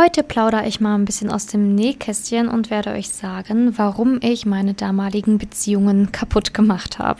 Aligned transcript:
Heute 0.00 0.22
plaudere 0.22 0.64
ich 0.68 0.78
mal 0.78 0.94
ein 0.94 1.04
bisschen 1.04 1.28
aus 1.28 1.46
dem 1.46 1.74
Nähkästchen 1.74 2.46
und 2.46 2.70
werde 2.70 2.90
euch 2.90 3.08
sagen, 3.08 3.76
warum 3.76 4.20
ich 4.22 4.46
meine 4.46 4.74
damaligen 4.74 5.38
Beziehungen 5.38 6.12
kaputt 6.12 6.54
gemacht 6.54 7.00
habe. 7.00 7.18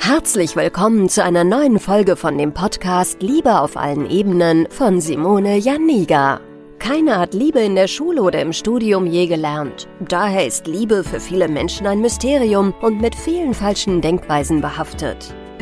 Herzlich 0.00 0.56
willkommen 0.56 1.10
zu 1.10 1.22
einer 1.22 1.44
neuen 1.44 1.78
Folge 1.78 2.16
von 2.16 2.38
dem 2.38 2.54
Podcast 2.54 3.20
Liebe 3.20 3.60
auf 3.60 3.76
allen 3.76 4.08
Ebenen 4.08 4.66
von 4.70 5.02
Simone 5.02 5.58
Janiga. 5.58 6.40
Keiner 6.78 7.18
hat 7.18 7.34
Liebe 7.34 7.60
in 7.60 7.74
der 7.74 7.88
Schule 7.88 8.22
oder 8.22 8.40
im 8.40 8.54
Studium 8.54 9.06
je 9.06 9.26
gelernt. 9.26 9.86
Daher 10.00 10.46
ist 10.46 10.66
Liebe 10.66 11.04
für 11.04 11.20
viele 11.20 11.48
Menschen 11.48 11.86
ein 11.86 12.00
Mysterium 12.00 12.72
und 12.80 13.02
mit 13.02 13.14
vielen 13.14 13.52
falschen 13.52 14.00
Denkweisen 14.00 14.62
behaftet. 14.62 15.34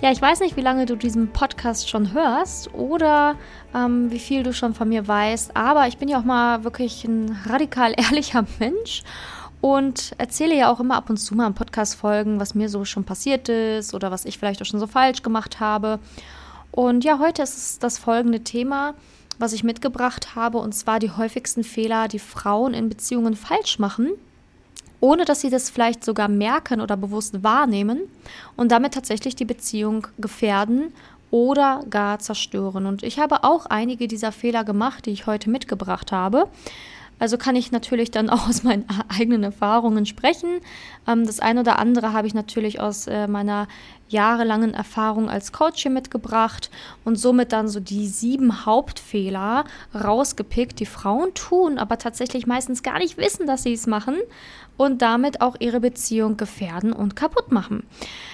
Ja, 0.00 0.12
ich 0.12 0.22
weiß 0.22 0.40
nicht, 0.40 0.56
wie 0.56 0.60
lange 0.60 0.86
du 0.86 0.96
diesen 0.96 1.32
Podcast 1.32 1.90
schon 1.90 2.12
hörst 2.12 2.72
oder 2.72 3.34
ähm, 3.74 4.12
wie 4.12 4.20
viel 4.20 4.44
du 4.44 4.52
schon 4.52 4.72
von 4.72 4.88
mir 4.88 5.08
weißt, 5.08 5.56
aber 5.56 5.88
ich 5.88 5.98
bin 5.98 6.08
ja 6.08 6.20
auch 6.20 6.24
mal 6.24 6.62
wirklich 6.62 7.04
ein 7.04 7.36
radikal 7.46 7.94
ehrlicher 7.96 8.44
Mensch 8.60 9.02
und 9.60 10.12
erzähle 10.18 10.54
ja 10.54 10.70
auch 10.70 10.78
immer 10.78 10.94
ab 10.94 11.10
und 11.10 11.16
zu 11.16 11.34
mal 11.34 11.48
in 11.48 11.54
Podcast-Folgen, 11.54 12.38
was 12.38 12.54
mir 12.54 12.68
so 12.68 12.84
schon 12.84 13.04
passiert 13.04 13.48
ist 13.48 13.92
oder 13.92 14.12
was 14.12 14.24
ich 14.24 14.38
vielleicht 14.38 14.62
auch 14.62 14.66
schon 14.66 14.78
so 14.78 14.86
falsch 14.86 15.22
gemacht 15.22 15.58
habe. 15.58 15.98
Und 16.70 17.02
ja, 17.02 17.18
heute 17.18 17.42
ist 17.42 17.56
es 17.56 17.78
das 17.80 17.98
folgende 17.98 18.44
Thema 18.44 18.94
was 19.38 19.52
ich 19.52 19.64
mitgebracht 19.64 20.34
habe, 20.34 20.58
und 20.58 20.74
zwar 20.74 20.98
die 20.98 21.12
häufigsten 21.12 21.64
Fehler, 21.64 22.08
die 22.08 22.18
Frauen 22.18 22.74
in 22.74 22.88
Beziehungen 22.88 23.36
falsch 23.36 23.78
machen, 23.78 24.10
ohne 25.00 25.24
dass 25.24 25.40
sie 25.40 25.50
das 25.50 25.70
vielleicht 25.70 26.04
sogar 26.04 26.28
merken 26.28 26.80
oder 26.80 26.96
bewusst 26.96 27.42
wahrnehmen 27.42 28.00
und 28.56 28.72
damit 28.72 28.94
tatsächlich 28.94 29.36
die 29.36 29.44
Beziehung 29.44 30.06
gefährden 30.18 30.92
oder 31.30 31.84
gar 31.90 32.18
zerstören. 32.18 32.86
Und 32.86 33.02
ich 33.02 33.18
habe 33.18 33.44
auch 33.44 33.66
einige 33.66 34.08
dieser 34.08 34.32
Fehler 34.32 34.64
gemacht, 34.64 35.06
die 35.06 35.10
ich 35.10 35.26
heute 35.26 35.50
mitgebracht 35.50 36.12
habe. 36.12 36.48
Also 37.18 37.36
kann 37.38 37.56
ich 37.56 37.72
natürlich 37.72 38.10
dann 38.10 38.30
auch 38.30 38.48
aus 38.48 38.62
meinen 38.62 38.84
eigenen 39.08 39.42
Erfahrungen 39.42 40.06
sprechen. 40.06 40.60
Ähm, 41.06 41.26
das 41.26 41.40
eine 41.40 41.60
oder 41.60 41.78
andere 41.78 42.12
habe 42.12 42.26
ich 42.26 42.34
natürlich 42.34 42.80
aus 42.80 43.06
äh, 43.06 43.26
meiner 43.26 43.68
jahrelangen 44.08 44.72
Erfahrung 44.72 45.28
als 45.28 45.52
Coach 45.52 45.82
hier 45.82 45.90
mitgebracht 45.90 46.70
und 47.04 47.16
somit 47.16 47.52
dann 47.52 47.68
so 47.68 47.78
die 47.78 48.06
sieben 48.06 48.64
Hauptfehler 48.64 49.64
rausgepickt, 49.94 50.80
die 50.80 50.86
Frauen 50.86 51.34
tun, 51.34 51.78
aber 51.78 51.98
tatsächlich 51.98 52.46
meistens 52.46 52.82
gar 52.82 52.98
nicht 52.98 53.18
wissen, 53.18 53.46
dass 53.46 53.64
sie 53.64 53.74
es 53.74 53.86
machen 53.86 54.16
und 54.78 55.02
damit 55.02 55.42
auch 55.42 55.56
ihre 55.58 55.80
Beziehung 55.80 56.38
gefährden 56.38 56.94
und 56.94 57.16
kaputt 57.16 57.52
machen. 57.52 57.84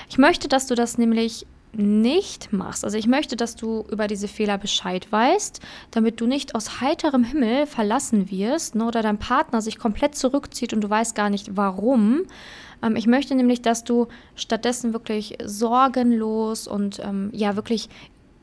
Ich 0.09 0.19
möchte, 0.19 0.47
dass 0.47 0.67
du 0.67 0.77
das 0.77 0.97
nämlich 0.97 1.47
nicht 1.77 2.53
machst. 2.53 2.85
Also 2.85 2.97
ich 2.97 3.07
möchte, 3.07 3.37
dass 3.37 3.57
du 3.57 3.85
über 3.91 4.07
diese 4.07 4.29
Fehler 4.29 4.59
Bescheid 4.59 5.11
weißt, 5.11 5.61
damit 5.91 6.21
du 6.21 6.27
nicht 6.27 6.55
aus 6.55 6.81
heiterem 6.81 7.25
Himmel 7.25 7.67
verlassen 7.67 8.31
wirst 8.31 8.75
ne, 8.75 8.87
oder 8.87 9.03
dein 9.03 9.19
Partner 9.19 9.63
sich 9.63 9.79
komplett 9.79 10.15
zurückzieht 10.15 10.73
und 10.73 10.81
du 10.83 10.91
weißt 10.91 11.15
gar 11.15 11.31
nicht 11.31 11.57
warum. 11.57 12.23
Ähm, 12.83 12.97
ich 12.97 13.07
möchte 13.07 13.35
nämlich, 13.35 13.63
dass 13.63 13.85
du 13.85 14.09
stattdessen 14.35 14.93
wirklich 14.93 15.39
sorgenlos 15.45 16.67
und 16.67 17.01
ähm, 17.05 17.31
ja 17.33 17.57
wirklich 17.57 17.89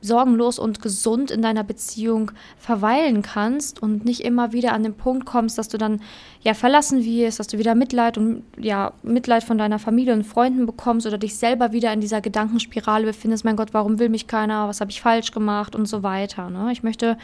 sorgenlos 0.02 0.60
und 0.60 0.82
gesund 0.82 1.32
in 1.32 1.42
deiner 1.42 1.64
Beziehung 1.64 2.32
verweilen 2.58 3.22
kannst 3.22 3.82
und 3.82 4.04
nicht 4.04 4.22
immer 4.22 4.52
wieder 4.52 4.74
an 4.74 4.84
den 4.84 4.96
Punkt 4.96 5.26
kommst, 5.26 5.58
dass 5.58 5.70
du 5.70 5.78
dann 5.78 6.02
ja 6.42 6.54
verlassen 6.54 7.04
wirst, 7.06 7.40
dass 7.40 7.48
du 7.48 7.60
wieder 7.60 7.76
Mitleid 7.76 8.18
und 8.18 8.44
ja 8.58 8.94
Mitleid 9.04 9.44
von 9.44 9.58
deiner 9.58 9.80
Familie 9.80 10.14
und 10.14 10.26
Freunden 10.26 10.66
bekommst 10.66 11.06
oder 11.06 11.18
dich 11.18 11.38
selber 11.38 11.72
wieder 11.72 11.94
in 11.94 12.02
dieser 12.02 12.22
Gedankenspirale 12.22 13.06
befindest, 13.06 13.46
mein 13.46 13.56
Gott, 13.56 13.74
warum 13.74 14.00
will 14.00 14.10
mich 14.10 14.28
keiner, 14.28 14.68
was 14.68 14.82
habe 14.82 14.92
ich 14.92 15.02
falsch 15.02 15.32
gemacht 15.32 15.76
und 15.76 15.86
so 15.86 16.02
weiter. 16.04 16.50
Ne? 16.50 16.72
Ich 16.72 16.82
möchte, 16.82 17.18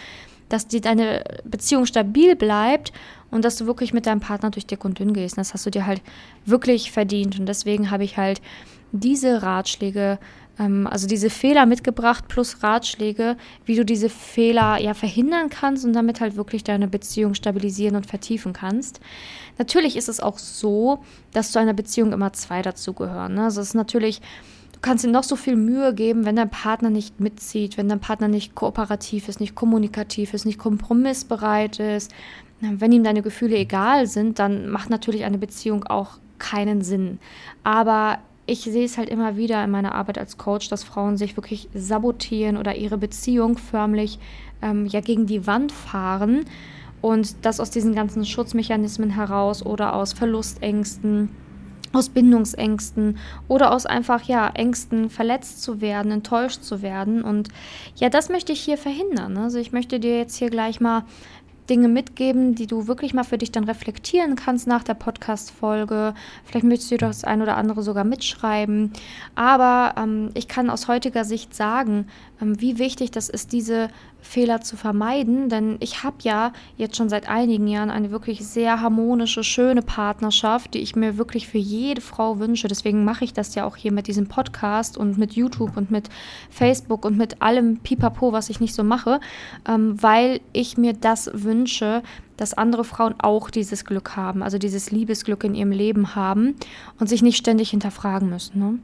dass 0.49 0.67
die, 0.67 0.79
deine 0.79 1.23
Beziehung 1.43 1.85
stabil 1.85 2.35
bleibt 2.35 2.93
und 3.31 3.43
dass 3.43 3.57
du 3.57 3.65
wirklich 3.65 3.91
mit 3.91 4.05
deinem 4.05 4.19
Partner 4.19 4.51
durch 4.51 4.67
dick 4.67 4.85
und 4.85 4.99
dünn 4.99 5.13
gehst. 5.13 5.35
Und 5.35 5.41
das 5.41 5.53
hast 5.53 5.65
du 5.65 5.71
dir 5.71 5.85
halt 5.85 6.01
wirklich 6.45 6.91
verdient 6.91 7.39
und 7.39 7.47
deswegen 7.47 7.89
habe 7.89 8.03
ich 8.03 8.17
halt 8.17 8.41
diese 8.91 9.41
Ratschläge 9.41 10.19
also 10.57 11.07
diese 11.07 11.29
Fehler 11.29 11.65
mitgebracht 11.65 12.27
plus 12.27 12.63
Ratschläge, 12.63 13.37
wie 13.65 13.75
du 13.75 13.85
diese 13.85 14.09
Fehler 14.09 14.77
ja 14.79 14.93
verhindern 14.93 15.49
kannst 15.49 15.85
und 15.85 15.93
damit 15.93 16.19
halt 16.19 16.35
wirklich 16.35 16.63
deine 16.63 16.87
Beziehung 16.87 17.35
stabilisieren 17.35 17.95
und 17.95 18.07
vertiefen 18.07 18.53
kannst. 18.53 18.99
Natürlich 19.59 19.95
ist 19.95 20.09
es 20.09 20.19
auch 20.19 20.39
so, 20.39 21.03
dass 21.31 21.51
zu 21.51 21.59
einer 21.59 21.73
Beziehung 21.73 22.11
immer 22.11 22.33
zwei 22.33 22.61
dazugehören. 22.61 23.35
Ne? 23.35 23.43
Also 23.43 23.61
es 23.61 23.69
ist 23.69 23.75
natürlich 23.75 24.21
Du 24.73 24.81
kannst 24.81 25.03
ihm 25.03 25.09
noch 25.09 25.23
so 25.23 25.35
viel 25.35 25.55
Mühe 25.55 25.91
geben, 25.95 26.23
wenn 26.23 26.35
dein 26.35 26.51
Partner 26.51 26.91
nicht 26.91 27.19
mitzieht, 27.19 27.77
wenn 27.77 27.89
dein 27.89 27.99
Partner 27.99 28.27
nicht 28.27 28.53
kooperativ 28.53 29.27
ist, 29.27 29.39
nicht 29.39 29.55
kommunikativ 29.55 30.35
ist, 30.35 30.45
nicht 30.45 30.59
kompromissbereit 30.59 31.79
ist, 31.79 32.13
wenn 32.59 32.91
ihm 32.91 33.03
deine 33.03 33.23
Gefühle 33.23 33.55
egal 33.57 34.05
sind, 34.05 34.37
dann 34.37 34.69
macht 34.69 34.91
natürlich 34.91 35.23
eine 35.23 35.39
Beziehung 35.39 35.85
auch 35.85 36.19
keinen 36.37 36.83
Sinn. 36.83 37.17
Aber 37.63 38.19
ich 38.47 38.61
sehe 38.61 38.85
es 38.85 38.97
halt 38.97 39.09
immer 39.09 39.37
wieder 39.37 39.63
in 39.63 39.69
meiner 39.69 39.93
Arbeit 39.93 40.17
als 40.17 40.37
Coach, 40.37 40.69
dass 40.69 40.83
Frauen 40.83 41.17
sich 41.17 41.37
wirklich 41.37 41.69
sabotieren 41.73 42.57
oder 42.57 42.75
ihre 42.75 42.97
Beziehung 42.97 43.57
förmlich 43.57 44.19
ähm, 44.61 44.85
ja 44.87 45.01
gegen 45.01 45.27
die 45.27 45.45
Wand 45.45 45.71
fahren 45.71 46.45
und 47.01 47.45
das 47.45 47.59
aus 47.59 47.69
diesen 47.69 47.93
ganzen 47.93 48.25
Schutzmechanismen 48.25 49.11
heraus 49.11 49.63
oder 49.65 49.93
aus 49.93 50.13
Verlustängsten 50.13 51.29
aus 51.93 52.09
Bindungsängsten 52.09 53.17
oder 53.47 53.71
aus 53.71 53.85
einfach 53.85 54.23
ja 54.23 54.49
Ängsten 54.49 55.09
verletzt 55.09 55.63
zu 55.63 55.79
werden, 55.79 56.11
enttäuscht 56.11 56.61
zu 56.63 56.81
werden 56.81 57.23
und 57.23 57.49
ja, 57.95 58.09
das 58.09 58.29
möchte 58.29 58.51
ich 58.51 58.59
hier 58.59 58.77
verhindern. 58.77 59.37
Also 59.37 59.57
ich 59.57 59.71
möchte 59.71 59.99
dir 59.99 60.17
jetzt 60.17 60.35
hier 60.35 60.49
gleich 60.49 60.81
mal 60.81 61.03
Dinge 61.69 61.87
mitgeben, 61.87 62.55
die 62.55 62.67
du 62.67 62.87
wirklich 62.87 63.13
mal 63.13 63.23
für 63.23 63.37
dich 63.37 63.51
dann 63.51 63.65
reflektieren 63.65 64.35
kannst 64.35 64.67
nach 64.67 64.83
der 64.83 64.93
Podcast-Folge. 64.93 66.13
Vielleicht 66.45 66.65
möchtest 66.65 66.91
du 66.91 66.97
das 66.97 67.23
ein 67.23 67.41
oder 67.41 67.57
andere 67.57 67.83
sogar 67.83 68.03
mitschreiben. 68.03 68.93
Aber 69.35 69.95
ähm, 69.97 70.29
ich 70.33 70.47
kann 70.47 70.69
aus 70.69 70.87
heutiger 70.87 71.25
Sicht 71.25 71.53
sagen, 71.53 72.07
ähm, 72.41 72.59
wie 72.61 72.79
wichtig 72.79 73.11
das 73.11 73.29
ist, 73.29 73.51
diese 73.51 73.89
Fehler 74.21 74.61
zu 74.61 74.77
vermeiden. 74.77 75.49
Denn 75.49 75.77
ich 75.79 76.03
habe 76.03 76.17
ja 76.21 76.51
jetzt 76.77 76.95
schon 76.95 77.09
seit 77.09 77.29
einigen 77.29 77.67
Jahren 77.67 77.89
eine 77.89 78.11
wirklich 78.11 78.45
sehr 78.45 78.81
harmonische, 78.81 79.43
schöne 79.43 79.81
Partnerschaft, 79.81 80.73
die 80.73 80.79
ich 80.79 80.95
mir 80.95 81.17
wirklich 81.17 81.47
für 81.47 81.57
jede 81.57 82.01
Frau 82.01 82.39
wünsche. 82.39 82.67
Deswegen 82.67 83.03
mache 83.03 83.23
ich 83.23 83.33
das 83.33 83.55
ja 83.55 83.65
auch 83.65 83.75
hier 83.75 83.91
mit 83.91 84.07
diesem 84.07 84.27
Podcast 84.27 84.97
und 84.97 85.17
mit 85.17 85.33
YouTube 85.33 85.77
und 85.77 85.91
mit 85.91 86.09
Facebook 86.49 87.05
und 87.05 87.17
mit 87.17 87.41
allem 87.41 87.77
Pipapo, 87.77 88.31
was 88.31 88.49
ich 88.49 88.59
nicht 88.59 88.73
so 88.73 88.83
mache, 88.83 89.19
ähm, 89.67 90.01
weil 90.01 90.41
ich 90.53 90.77
mir 90.77 90.93
das 90.93 91.29
wünsche, 91.33 91.56
dass 92.37 92.53
andere 92.53 92.83
Frauen 92.83 93.15
auch 93.19 93.49
dieses 93.49 93.85
Glück 93.85 94.15
haben, 94.15 94.43
also 94.43 94.57
dieses 94.57 94.91
Liebesglück 94.91 95.43
in 95.43 95.55
ihrem 95.55 95.71
Leben 95.71 96.15
haben 96.15 96.55
und 96.99 97.07
sich 97.07 97.21
nicht 97.21 97.37
ständig 97.37 97.71
hinterfragen 97.71 98.29
müssen. 98.29 98.59
Ne? 98.59 98.79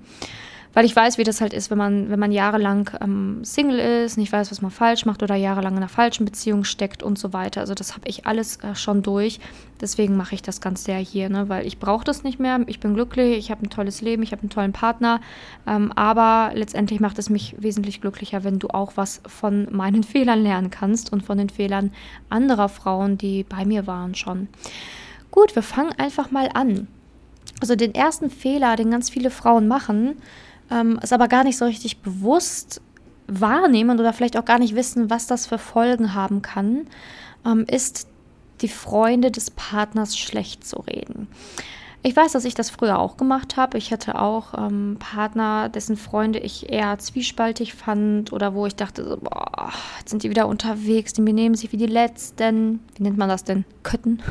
Weil 0.74 0.86
ich 0.86 0.96
weiß, 0.96 1.18
wie 1.18 1.24
das 1.24 1.40
halt 1.40 1.54
ist, 1.54 1.70
wenn 1.70 1.78
man, 1.78 2.10
wenn 2.10 2.20
man 2.20 2.32
jahrelang 2.32 2.90
ähm, 3.00 3.44
Single 3.44 3.80
ist, 3.80 4.18
nicht 4.18 4.32
weiß, 4.32 4.50
was 4.50 4.62
man 4.62 4.72
falsch 4.72 5.06
macht 5.06 5.22
oder 5.22 5.36
jahrelang 5.36 5.74
in 5.74 5.78
einer 5.78 5.90
falschen 5.90 6.26
Beziehung 6.26 6.64
steckt 6.64 7.04
und 7.04 7.20
so 7.20 7.32
weiter. 7.32 7.62
Also 7.62 7.76
das 7.76 7.94
habe 7.94 8.08
ich 8.08 8.26
alles 8.26 8.58
äh, 8.58 8.74
schon 8.76 9.04
durch. 9.04 9.40
Deswegen 9.80 10.18
mache 10.18 10.34
ich 10.34 10.42
das 10.42 10.62
ganz 10.62 10.84
sehr 10.84 10.98
hier, 10.98 11.30
ne? 11.30 11.48
weil 11.48 11.68
ich 11.68 11.78
brauche 11.78 12.04
das 12.04 12.24
nicht 12.24 12.40
mehr. 12.40 12.62
Ich 12.68 12.80
bin 12.80 12.96
glücklich, 12.96 13.38
ich 13.38 13.52
habe 13.52 13.64
ein 13.64 13.70
tolles 13.70 14.02
Leben, 14.02 14.24
ich 14.24 14.32
habe 14.32 14.42
einen 14.42 14.50
tollen 14.50 14.74
Partner. 14.74 15.22
Ähm, 15.68 15.92
aber 15.92 16.52
letztendlich 16.56 17.00
macht 17.00 17.20
es 17.20 17.30
mich 17.30 17.56
wesentlich 17.60 18.02
glücklicher, 18.02 18.44
wenn 18.44 18.58
du 18.58 18.70
auch 18.70 18.94
was 18.96 19.22
von 19.28 19.68
meinen 19.72 20.04
Fehlern 20.04 20.42
lernen 20.42 20.72
kannst 20.72 21.14
und 21.14 21.24
von 21.24 21.38
den 21.38 21.50
Fehlern 21.50 21.92
anderer 22.30 22.70
Frauen, 22.70 23.18
die 23.18 23.44
bei 23.44 23.66
mir 23.66 23.86
waren 23.86 24.16
schon. 24.16 24.48
Gut, 25.30 25.56
wir 25.56 25.64
fangen 25.64 25.94
einfach 25.98 26.32
mal 26.32 26.50
an. 26.54 26.88
Also 27.62 27.76
den 27.76 27.94
ersten 27.96 28.30
Fehler, 28.30 28.76
den 28.76 28.92
ganz 28.92 29.10
viele 29.10 29.30
Frauen 29.30 29.68
machen, 29.68 30.18
ähm, 30.74 31.00
es 31.02 31.14
aber 31.14 31.28
gar 31.28 31.44
nicht 31.44 31.58
so 31.58 31.66
richtig 31.66 32.00
bewusst 32.00 32.82
wahrnehmen 33.28 34.00
oder 34.00 34.14
vielleicht 34.14 34.38
auch 34.38 34.46
gar 34.46 34.60
nicht 34.60 34.76
wissen, 34.76 35.10
was 35.10 35.28
das 35.28 35.46
für 35.46 35.58
Folgen 35.58 36.14
haben 36.14 36.42
kann, 36.42 36.88
ähm, 37.46 37.66
ist 37.68 38.08
die 38.62 38.68
Freunde 38.68 39.32
des 39.32 39.52
Partners 39.52 40.18
schlecht 40.18 40.66
zu 40.66 40.80
reden. 40.80 41.28
Ich 42.06 42.18
weiß, 42.18 42.34
dass 42.34 42.44
ich 42.44 42.54
das 42.54 42.70
früher 42.70 43.00
auch 43.00 43.16
gemacht 43.16 43.56
habe. 43.56 43.78
Ich 43.78 43.94
hatte 43.94 44.20
auch 44.20 44.54
ähm, 44.58 44.98
Partner, 45.00 45.70
dessen 45.70 45.96
Freunde 45.96 46.38
ich 46.40 46.70
eher 46.70 47.00
zwiespaltig 47.00 47.74
fand 47.74 48.34
oder 48.34 48.54
wo 48.54 48.66
ich 48.66 48.76
dachte, 48.76 49.06
so, 49.06 49.18
boah, 49.18 49.72
jetzt 50.00 50.10
sind 50.10 50.22
die 50.22 50.30
wieder 50.30 50.50
unterwegs, 50.50 51.14
die 51.14 51.22
benehmen 51.22 51.56
sich 51.56 51.72
wie 51.72 51.78
die 51.78 51.86
Letzten. 51.86 52.82
Wie 52.96 53.04
nennt 53.04 53.18
man 53.18 53.30
das 53.30 53.46
denn? 53.46 53.64
Kötten. 53.84 54.22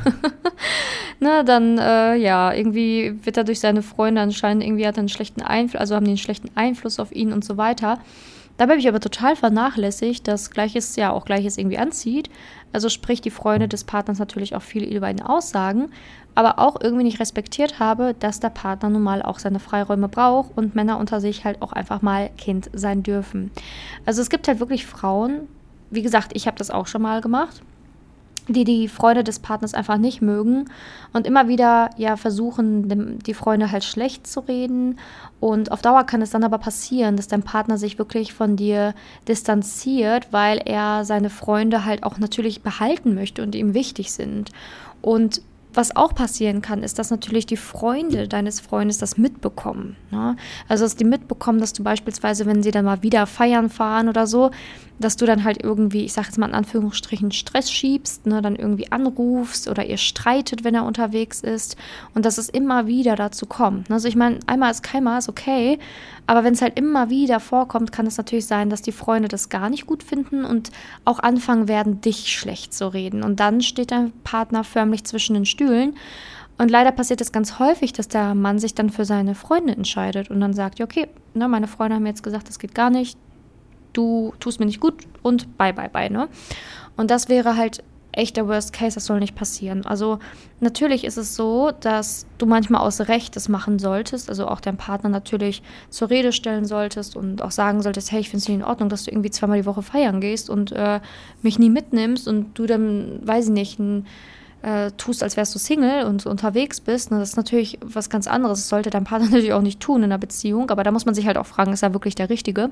Na, 1.21 1.45
dann, 1.45 1.79
äh, 1.79 2.17
ja, 2.17 2.53
irgendwie 2.53 3.15
wird 3.25 3.39
er 3.39 3.45
durch 3.45 3.61
seine 3.61 3.83
Freunde 3.83 4.21
anscheinend, 4.21 4.63
irgendwie 4.65 4.87
hat 4.87 4.99
einen 4.99 5.09
schlechten 5.09 5.41
Einfluss, 5.41 5.81
also 5.81 5.95
haben 5.95 6.07
einen 6.07 6.19
schlechten 6.19 6.51
Einfluss 6.55 7.01
auf 7.01 7.11
ihn 7.11 7.33
und 7.33 7.43
so 7.43 7.57
weiter. 7.57 8.01
Dabei 8.63 8.75
habe 8.75 8.81
ich 8.81 8.87
aber 8.87 9.01
total 9.01 9.35
vernachlässigt, 9.35 10.29
dass 10.29 10.53
Gleiches 10.53 10.95
ja 10.95 11.11
auch 11.11 11.25
Gleiches 11.25 11.59
irgendwie 11.59 11.79
anzieht. 11.79 12.31
Also 12.73 12.89
sprich, 12.91 13.21
die 13.21 13.33
Freunde 13.33 13.67
des 13.67 13.83
Partners 13.83 14.21
natürlich 14.21 14.55
auch 14.55 14.63
viel 14.63 14.85
über 14.85 15.11
ihn 15.11 15.21
aussagen, 15.21 15.91
aber 16.37 16.61
auch 16.61 16.81
irgendwie 16.81 17.03
nicht 17.03 17.19
respektiert 17.19 17.81
habe, 17.81 18.15
dass 18.21 18.39
der 18.39 18.51
Partner 18.51 18.89
nun 18.89 19.03
mal 19.03 19.21
auch 19.21 19.41
seine 19.41 19.59
Freiräume 19.59 20.09
braucht 20.09 20.57
und 20.57 20.77
Männer 20.77 20.99
unter 20.99 21.21
sich 21.21 21.45
halt 21.45 21.61
auch 21.61 21.73
einfach 21.73 22.03
mal 22.03 22.31
Kind 22.39 22.71
sein 22.73 23.03
dürfen. 23.03 23.51
Also 24.07 24.23
es 24.23 24.31
gibt 24.31 24.47
halt 24.47 24.61
wirklich 24.61 24.87
Frauen, 24.87 25.49
wie 25.91 26.03
gesagt, 26.03 26.31
ich 26.35 26.47
habe 26.47 26.57
das 26.57 26.71
auch 26.71 26.87
schon 26.87 27.03
mal 27.03 27.21
gemacht 27.21 27.63
die 28.49 28.65
die 28.65 28.89
Freunde 28.89 29.23
des 29.25 29.39
Partners 29.39 29.75
einfach 29.75 29.99
nicht 29.99 30.21
mögen 30.21 30.67
und 31.13 31.27
immer 31.27 31.49
wieder 31.49 31.91
ja 31.97 32.17
versuchen, 32.17 33.19
die 33.21 33.35
Freunde 33.35 33.71
halt 33.71 33.85
schlecht 33.85 34.27
zu 34.27 34.41
reden. 34.41 34.99
Und 35.41 35.71
auf 35.71 35.83
Dauer 35.83 36.05
kann 36.05 36.23
es 36.23 36.31
dann 36.31 36.45
aber 36.45 36.59
passieren, 36.59 37.17
dass 37.17 37.29
dein 37.29 37.43
Partner 37.43 37.79
sich 37.79 37.99
wirklich 37.99 38.33
von 38.33 38.57
dir 38.57 38.95
distanziert, 39.29 40.29
weil 40.33 40.61
er 40.65 41.05
seine 41.05 41.31
Freunde 41.31 41.85
halt 41.85 42.03
auch 42.03 42.19
natürlich 42.19 42.63
behalten 42.63 43.15
möchte 43.15 43.43
und 43.43 43.55
ihm 43.55 43.75
wichtig 43.75 44.13
sind. 44.13 44.51
Und 45.01 45.43
was 45.75 45.97
auch 45.97 46.15
passieren 46.15 46.61
kann, 46.61 46.83
ist, 46.83 46.99
dass 46.99 47.11
natürlich 47.11 47.47
die 47.47 47.57
Freunde 47.57 48.29
deines 48.29 48.61
Freundes 48.61 48.99
das 48.99 49.17
mitbekommen. 49.17 49.97
Ne? 50.11 50.37
Also, 50.69 50.85
dass 50.85 50.97
die 50.97 51.05
mitbekommen, 51.05 51.61
dass 51.61 51.73
du 51.73 51.83
beispielsweise, 51.83 52.47
wenn 52.47 52.63
sie 52.63 52.71
dann 52.71 52.85
mal 52.85 53.03
wieder 53.03 53.27
feiern 53.27 53.71
fahren 53.71 54.09
oder 54.09 54.27
so, 54.27 54.51
dass 55.03 55.17
du 55.17 55.27
dann 55.27 55.45
halt 55.45 55.63
irgendwie, 55.63 56.05
ich 56.05 56.13
sage 56.13 56.29
jetzt 56.29 56.39
mal 56.39 56.49
in 56.49 56.55
Anführungsstrichen, 56.55 57.31
Stress 57.33 57.71
schiebst, 57.71 58.27
ne, 58.27 58.41
dann 58.41 58.57
irgendwie 58.57 58.91
anrufst 58.91 59.69
oder 59.69 59.85
ihr 59.85 59.99
streitet, 59.99 60.65
wenn 60.65 60.75
er 60.75 60.85
unterwegs 60.85 61.41
ist 61.41 61.77
und 62.15 62.25
dass 62.25 62.39
es 62.39 62.49
immer 62.49 62.87
wieder 62.87 63.17
dazu 63.17 63.47
kommt. 63.47 63.91
Also 63.91 64.09
ich 64.09 64.17
meine, 64.17 64.41
einmal 64.47 64.71
ist 64.71 64.83
keinmal, 64.83 65.19
ist 65.19 65.29
okay, 65.29 65.79
aber 66.27 66.45
wenn 66.45 66.55
es 66.55 66.63
halt 66.63 66.79
immer 66.79 67.11
wieder 67.11 67.41
vorkommt, 67.41 67.93
kann 67.93 68.07
es 68.07 68.17
natürlich 68.17 68.47
sein, 68.47 68.71
dass 68.71 68.83
die 68.83 68.93
Freunde 68.93 69.29
das 69.29 69.49
gar 69.49 69.69
nicht 69.69 69.87
gut 69.87 70.03
finden 70.03 70.45
und 70.45 70.71
auch 71.05 71.19
anfangen 71.19 71.69
werden, 71.69 72.01
dich 72.01 72.33
schlecht 72.33 72.73
zu 72.73 72.93
reden. 72.93 73.23
Und 73.23 73.41
dann 73.41 73.61
steht 73.61 73.91
dein 73.91 74.13
Partner 74.25 74.65
förmlich 74.65 75.05
zwischen 75.05 75.35
den 75.35 75.47
Stühlen. 75.47 75.97
Und 76.59 76.71
leider 76.71 76.93
passiert 76.93 77.21
es 77.21 77.33
ganz 77.33 77.59
häufig, 77.59 77.93
dass 77.93 78.09
der 78.09 78.35
Mann 78.35 78.59
sich 78.59 78.75
dann 78.75 78.91
für 78.91 79.05
seine 79.05 79.35
Freunde 79.35 79.75
entscheidet 79.75 80.31
und 80.31 80.41
dann 80.41 80.55
sagt, 80.55 80.81
okay, 80.81 81.09
ne, 81.35 81.49
meine 81.49 81.67
Freunde 81.67 81.97
haben 81.97 82.07
jetzt 82.07 82.23
gesagt, 82.23 82.49
das 82.49 82.59
geht 82.59 82.75
gar 82.75 82.91
nicht, 82.91 83.19
du 83.93 84.35
tust 84.41 84.61
mir 84.61 84.67
nicht 84.67 84.81
gut 84.81 84.95
und 85.23 85.57
bye, 85.59 85.73
bye, 85.73 85.89
bye, 85.89 86.11
ne? 86.11 86.29
Und 86.97 87.11
das 87.11 87.29
wäre 87.29 87.57
halt 87.57 87.83
echt 88.13 88.37
der 88.37 88.47
Worst 88.47 88.73
Case, 88.73 88.95
das 88.95 89.07
soll 89.07 89.21
nicht 89.21 89.35
passieren. 89.35 89.87
Also 89.87 90.19
natürlich 90.61 91.05
ist 91.05 91.17
es 91.17 91.35
so, 91.35 91.71
dass 91.81 92.27
du 92.39 92.47
manchmal 92.47 92.83
aus 92.83 93.01
Recht 93.01 93.35
das 93.37 93.49
machen 93.49 93.79
solltest, 93.79 94.29
also 94.29 94.47
auch 94.49 94.61
deinen 94.61 94.77
Partner 94.77 95.09
natürlich 95.09 95.63
zur 95.89 96.11
Rede 96.11 96.33
stellen 96.33 96.67
solltest 96.67 97.17
und 97.17 97.43
auch 97.43 97.51
sagen 97.51 97.83
solltest, 97.83 98.13
hey, 98.13 98.21
ich 98.21 98.29
finde 98.29 98.43
es 98.43 98.49
nicht 98.49 98.59
in 98.59 98.65
Ordnung, 98.65 98.91
dass 98.91 99.05
du 99.05 99.11
irgendwie 99.11 99.31
zweimal 99.31 99.59
die 99.59 99.67
Woche 99.67 99.83
feiern 99.83 100.21
gehst 100.21 100.51
und 100.51 100.73
äh, 100.73 101.01
mich 101.41 101.59
nie 101.59 101.71
mitnimmst 101.71 102.29
und 102.29 102.59
du 102.59 102.67
dann, 102.67 103.21
weiß 103.23 103.47
ich 103.47 103.53
nicht, 103.53 103.79
ein, 103.79 104.07
äh, 104.63 104.93
tust, 104.93 105.23
als 105.23 105.37
wärst 105.37 105.55
du 105.55 105.59
Single 105.59 106.05
und 106.05 106.25
unterwegs 106.27 106.81
bist. 106.81 107.11
Ne, 107.11 107.19
das 107.19 107.31
ist 107.31 107.37
natürlich 107.37 107.79
was 107.85 108.11
ganz 108.11 108.27
anderes. 108.29 108.61
Das 108.61 108.69
sollte 108.69 108.91
dein 108.91 109.05
Partner 109.05 109.27
natürlich 109.31 109.53
auch 109.53 109.63
nicht 109.63 109.81
tun 109.81 109.99
in 109.99 110.05
einer 110.05 110.19
Beziehung, 110.19 110.71
aber 110.71 110.85
da 110.85 110.93
muss 110.93 111.07
man 111.07 111.15
sich 111.15 111.27
halt 111.27 111.37
auch 111.37 111.47
fragen, 111.47 111.73
ist 111.73 111.83
er 111.83 111.95
wirklich 111.95 112.15
der 112.15 112.31
Richtige? 112.31 112.71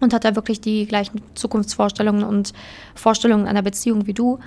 Und 0.00 0.12
hat 0.12 0.24
da 0.24 0.34
wirklich 0.34 0.60
die 0.60 0.86
gleichen 0.86 1.20
Zukunftsvorstellungen 1.34 2.24
und 2.24 2.52
Vorstellungen 2.94 3.46
einer 3.46 3.62
Beziehung 3.62 4.06
wie 4.06 4.14
du. 4.14 4.38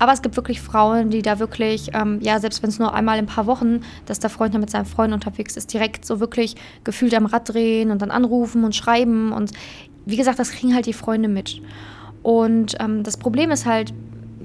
Aber 0.00 0.12
es 0.12 0.22
gibt 0.22 0.36
wirklich 0.36 0.60
Frauen, 0.60 1.10
die 1.10 1.22
da 1.22 1.38
wirklich, 1.40 1.90
ähm, 1.92 2.20
ja, 2.22 2.38
selbst 2.38 2.62
wenn 2.62 2.70
es 2.70 2.78
nur 2.78 2.94
einmal 2.94 3.18
in 3.18 3.24
ein 3.24 3.28
paar 3.28 3.46
Wochen, 3.46 3.80
dass 4.06 4.20
der 4.20 4.30
Freund 4.30 4.54
da 4.54 4.58
mit 4.58 4.70
seinem 4.70 4.86
Freund 4.86 5.12
unterwegs 5.12 5.56
ist, 5.56 5.72
direkt 5.72 6.04
so 6.04 6.20
wirklich 6.20 6.54
gefühlt 6.84 7.14
am 7.14 7.26
Rad 7.26 7.48
drehen 7.48 7.90
und 7.90 8.00
dann 8.00 8.12
anrufen 8.12 8.64
und 8.64 8.76
schreiben. 8.76 9.32
Und 9.32 9.50
wie 10.06 10.16
gesagt, 10.16 10.38
das 10.38 10.52
kriegen 10.52 10.74
halt 10.74 10.86
die 10.86 10.92
Freunde 10.92 11.28
mit. 11.28 11.60
Und 12.22 12.76
ähm, 12.80 13.02
das 13.02 13.16
Problem 13.16 13.50
ist 13.50 13.66
halt, 13.66 13.92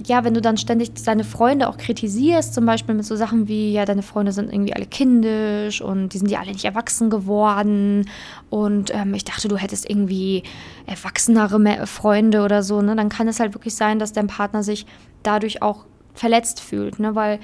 ja, 0.06 0.24
wenn 0.24 0.34
du 0.34 0.42
dann 0.42 0.57
ständig 0.57 0.94
deine 1.04 1.24
Freunde 1.24 1.69
auch 1.69 1.78
kritisierst, 1.78 2.54
zum 2.54 2.66
Beispiel 2.66 2.95
mit 2.95 3.06
so 3.06 3.16
Sachen 3.16 3.48
wie, 3.48 3.72
ja, 3.72 3.86
deine 3.86 4.01
Freunde 4.01 4.31
sind 4.31 4.51
irgendwie 4.51 4.74
alle 4.74 4.86
kindisch 4.86 5.81
und 5.81 6.10
die 6.10 6.18
sind 6.18 6.30
ja 6.31 6.40
alle 6.40 6.51
nicht 6.51 6.66
erwachsen 6.66 7.10
geworden 7.10 8.10
und 8.50 8.94
ähm, 8.94 9.13
ich 9.13 9.24
dachte, 9.24 9.48
du 9.48 9.57
hättest 9.57 9.90
irgendwie 9.90 10.44
erwachsenere 10.86 11.86
Freunde 11.86 12.44
oder 12.44 12.63
so, 12.63 12.81
ne, 12.81 12.95
dann 12.95 13.10
kann 13.10 13.28
es 13.28 13.40
halt 13.40 13.54
wirklich 13.54 13.75
sein, 13.75 14.00
dass 14.00 14.13
dein 14.13 14.28
Partner 14.28 14.63
sich 14.63 14.86
dadurch 15.22 15.62
auch 15.62 15.86
verletzt 16.13 16.60
fühlt, 16.60 17.00
ne, 17.00 17.16
weil 17.16 17.39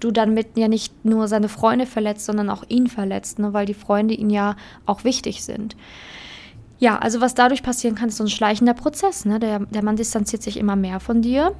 du 0.00 0.12
dann 0.12 0.34
mit 0.34 0.56
ja 0.56 0.68
nicht 0.68 1.04
nur 1.04 1.26
seine 1.26 1.48
Freunde 1.48 1.86
verletzt, 1.86 2.26
sondern 2.26 2.48
auch 2.50 2.64
ihn 2.68 2.86
verletzt, 2.86 3.38
ne, 3.38 3.52
weil 3.52 3.66
die 3.66 3.74
Freunde 3.74 4.14
ihn 4.14 4.30
ja 4.30 4.56
auch 4.86 5.04
wichtig 5.04 5.42
sind. 5.42 5.76
Ja, 6.78 6.98
also 6.98 7.20
was 7.20 7.34
dadurch 7.34 7.64
passieren 7.64 7.96
kann, 7.96 8.08
ist 8.08 8.18
so 8.18 8.24
ein 8.24 8.30
schleichender 8.30 8.72
Prozess. 8.72 9.24
Ne? 9.24 9.40
Der, 9.40 9.58
der 9.58 9.82
Mann 9.82 9.96
distanziert 9.96 10.44
sich 10.44 10.56
immer 10.56 10.76
mehr 10.76 11.00
von 11.00 11.22
dir 11.22 11.56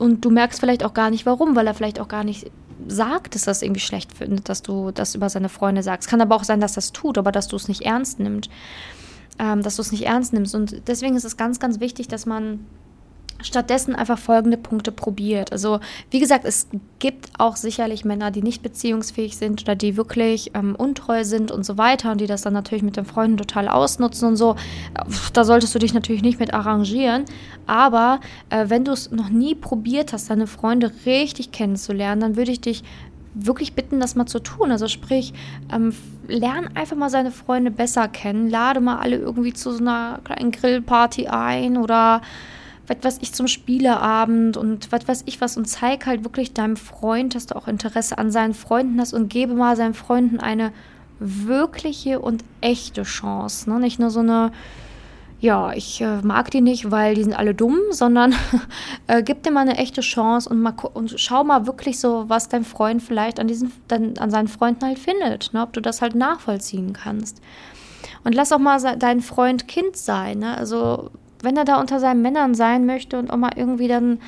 und 0.00 0.24
du 0.24 0.30
merkst 0.30 0.60
vielleicht 0.60 0.82
auch 0.82 0.94
gar 0.94 1.10
nicht 1.10 1.26
warum, 1.26 1.54
weil 1.56 1.66
er 1.66 1.74
vielleicht 1.74 2.00
auch 2.00 2.08
gar 2.08 2.24
nicht 2.24 2.50
sagt, 2.88 3.34
dass 3.34 3.46
er 3.46 3.50
es 3.50 3.60
irgendwie 3.60 3.82
schlecht 3.82 4.12
findet, 4.12 4.48
dass 4.48 4.62
du 4.62 4.90
das 4.92 5.14
über 5.14 5.28
seine 5.28 5.50
Freunde 5.50 5.82
sagst. 5.82 6.08
Kann 6.08 6.22
aber 6.22 6.36
auch 6.36 6.44
sein, 6.44 6.58
dass 6.58 6.72
das 6.72 6.92
tut, 6.92 7.18
aber 7.18 7.32
dass 7.32 7.48
du 7.48 7.56
es 7.56 7.68
nicht 7.68 7.82
ernst 7.82 8.18
nimmst. 8.18 8.50
Ähm, 9.38 9.62
dass 9.62 9.76
du 9.76 9.82
es 9.82 9.92
nicht 9.92 10.06
ernst 10.06 10.32
nimmst. 10.32 10.54
Und 10.54 10.88
deswegen 10.88 11.16
ist 11.16 11.24
es 11.24 11.36
ganz, 11.36 11.60
ganz 11.60 11.80
wichtig, 11.80 12.08
dass 12.08 12.24
man 12.24 12.64
stattdessen 13.42 13.94
einfach 13.94 14.18
folgende 14.18 14.56
Punkte 14.56 14.92
probiert. 14.92 15.52
Also 15.52 15.80
wie 16.10 16.20
gesagt, 16.20 16.44
es 16.44 16.68
gibt 16.98 17.30
auch 17.38 17.56
sicherlich 17.56 18.04
Männer, 18.04 18.30
die 18.30 18.42
nicht 18.42 18.62
beziehungsfähig 18.62 19.36
sind 19.36 19.62
oder 19.62 19.74
die 19.74 19.96
wirklich 19.96 20.52
ähm, 20.54 20.74
untreu 20.76 21.24
sind 21.24 21.50
und 21.50 21.64
so 21.64 21.78
weiter 21.78 22.12
und 22.12 22.20
die 22.20 22.26
das 22.26 22.42
dann 22.42 22.52
natürlich 22.52 22.82
mit 22.82 22.96
den 22.96 23.04
Freunden 23.04 23.36
total 23.36 23.68
ausnutzen 23.68 24.28
und 24.28 24.36
so. 24.36 24.56
Da 25.32 25.44
solltest 25.44 25.74
du 25.74 25.78
dich 25.78 25.94
natürlich 25.94 26.22
nicht 26.22 26.40
mit 26.40 26.52
arrangieren. 26.54 27.24
Aber 27.66 28.20
äh, 28.50 28.66
wenn 28.68 28.84
du 28.84 28.92
es 28.92 29.10
noch 29.10 29.28
nie 29.28 29.54
probiert 29.54 30.12
hast, 30.12 30.30
deine 30.30 30.46
Freunde 30.46 30.92
richtig 31.06 31.52
kennenzulernen, 31.52 32.20
dann 32.20 32.36
würde 32.36 32.52
ich 32.52 32.60
dich 32.60 32.82
wirklich 33.34 33.74
bitten, 33.74 34.00
das 34.00 34.16
mal 34.16 34.26
zu 34.26 34.40
tun. 34.40 34.70
Also 34.70 34.88
sprich, 34.88 35.32
ähm, 35.72 35.94
lern 36.26 36.70
einfach 36.74 36.96
mal 36.96 37.10
seine 37.10 37.30
Freunde 37.30 37.70
besser 37.70 38.08
kennen, 38.08 38.50
lade 38.50 38.80
mal 38.80 38.98
alle 38.98 39.16
irgendwie 39.16 39.52
zu 39.52 39.72
so 39.72 39.78
einer 39.78 40.20
kleinen 40.24 40.50
Grillparty 40.50 41.28
ein 41.28 41.76
oder 41.76 42.22
was 42.90 43.04
weiß 43.04 43.18
ich, 43.22 43.32
zum 43.32 43.46
Spieleabend 43.46 44.56
und 44.56 44.90
was 44.90 45.06
weiß 45.06 45.22
ich 45.26 45.40
was 45.40 45.56
und 45.56 45.66
zeig 45.66 46.06
halt 46.06 46.24
wirklich 46.24 46.52
deinem 46.52 46.76
Freund, 46.76 47.34
dass 47.34 47.46
du 47.46 47.56
auch 47.56 47.68
Interesse 47.68 48.18
an 48.18 48.30
seinen 48.32 48.54
Freunden 48.54 49.00
hast 49.00 49.12
und 49.12 49.28
gebe 49.28 49.54
mal 49.54 49.76
seinen 49.76 49.94
Freunden 49.94 50.40
eine 50.40 50.72
wirkliche 51.20 52.18
und 52.18 52.44
echte 52.60 53.02
Chance. 53.02 53.70
Ne? 53.70 53.78
Nicht 53.78 54.00
nur 54.00 54.10
so 54.10 54.20
eine, 54.20 54.50
ja, 55.38 55.72
ich 55.72 56.00
äh, 56.00 56.20
mag 56.22 56.50
die 56.50 56.62
nicht, 56.62 56.90
weil 56.90 57.14
die 57.14 57.22
sind 57.22 57.38
alle 57.38 57.54
dumm, 57.54 57.78
sondern 57.90 58.34
äh, 59.06 59.22
gib 59.22 59.42
dir 59.44 59.52
mal 59.52 59.60
eine 59.60 59.78
echte 59.78 60.00
Chance 60.00 60.48
und, 60.48 60.60
mal, 60.60 60.74
und 60.92 61.14
schau 61.20 61.44
mal 61.44 61.66
wirklich 61.66 62.00
so, 62.00 62.24
was 62.28 62.48
dein 62.48 62.64
Freund 62.64 63.02
vielleicht 63.02 63.38
an, 63.38 63.46
diesen, 63.46 63.70
dann, 63.86 64.18
an 64.18 64.30
seinen 64.30 64.48
Freunden 64.48 64.84
halt 64.84 64.98
findet, 64.98 65.52
ne? 65.52 65.62
ob 65.62 65.72
du 65.72 65.80
das 65.80 66.02
halt 66.02 66.14
nachvollziehen 66.14 66.92
kannst. 66.92 67.40
Und 68.24 68.34
lass 68.34 68.52
auch 68.52 68.58
mal 68.58 68.78
dein 68.98 69.20
Freund 69.20 69.68
Kind 69.68 69.96
sein. 69.96 70.40
Ne? 70.40 70.56
Also 70.56 71.10
wenn 71.42 71.56
er 71.56 71.64
da 71.64 71.80
unter 71.80 72.00
seinen 72.00 72.22
Männern 72.22 72.54
sein 72.54 72.86
möchte 72.86 73.18
und 73.18 73.30
auch 73.30 73.36
mal 73.36 73.52
irgendwie 73.56 73.88
dann 73.88 74.18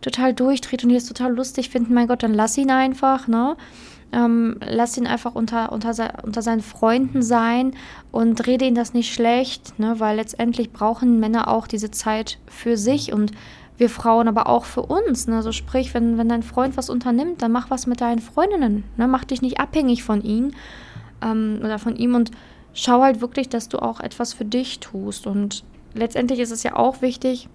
total 0.00 0.34
durchdreht 0.34 0.82
und 0.82 0.90
die 0.90 0.96
es 0.96 1.06
total 1.06 1.34
lustig 1.34 1.70
finden, 1.70 1.94
mein 1.94 2.08
Gott, 2.08 2.22
dann 2.22 2.34
lass 2.34 2.58
ihn 2.58 2.70
einfach, 2.70 3.28
ne? 3.28 3.56
Ähm, 4.14 4.56
lass 4.60 4.98
ihn 4.98 5.06
einfach 5.06 5.34
unter, 5.34 5.72
unter, 5.72 5.94
unter 6.22 6.42
seinen 6.42 6.60
Freunden 6.60 7.22
sein 7.22 7.72
und 8.10 8.46
rede 8.46 8.66
ihn 8.66 8.74
das 8.74 8.92
nicht 8.92 9.14
schlecht, 9.14 9.78
ne? 9.78 10.00
weil 10.00 10.16
letztendlich 10.16 10.70
brauchen 10.70 11.18
Männer 11.18 11.48
auch 11.48 11.66
diese 11.66 11.90
Zeit 11.90 12.36
für 12.46 12.76
sich 12.76 13.14
und 13.14 13.32
wir 13.78 13.88
Frauen 13.88 14.28
aber 14.28 14.48
auch 14.48 14.66
für 14.66 14.82
uns. 14.82 15.28
Ne? 15.28 15.36
Also 15.36 15.50
sprich, 15.50 15.94
wenn, 15.94 16.18
wenn 16.18 16.28
dein 16.28 16.42
Freund 16.42 16.76
was 16.76 16.90
unternimmt, 16.90 17.40
dann 17.40 17.52
mach 17.52 17.70
was 17.70 17.86
mit 17.86 18.02
deinen 18.02 18.20
Freundinnen. 18.20 18.84
Ne? 18.98 19.08
Mach 19.08 19.24
dich 19.24 19.40
nicht 19.40 19.60
abhängig 19.60 20.04
von 20.04 20.22
ihm 20.22 20.50
ähm, 21.22 21.60
oder 21.64 21.78
von 21.78 21.96
ihm 21.96 22.14
und 22.14 22.32
schau 22.74 23.00
halt 23.00 23.22
wirklich, 23.22 23.48
dass 23.48 23.70
du 23.70 23.78
auch 23.78 24.00
etwas 24.00 24.34
für 24.34 24.44
dich 24.44 24.80
tust. 24.80 25.26
Und 25.26 25.64
letztendlich 25.94 26.40
ist 26.40 26.50
es 26.50 26.62
ja 26.62 26.76
auch 26.76 27.02
wichtig, 27.02 27.48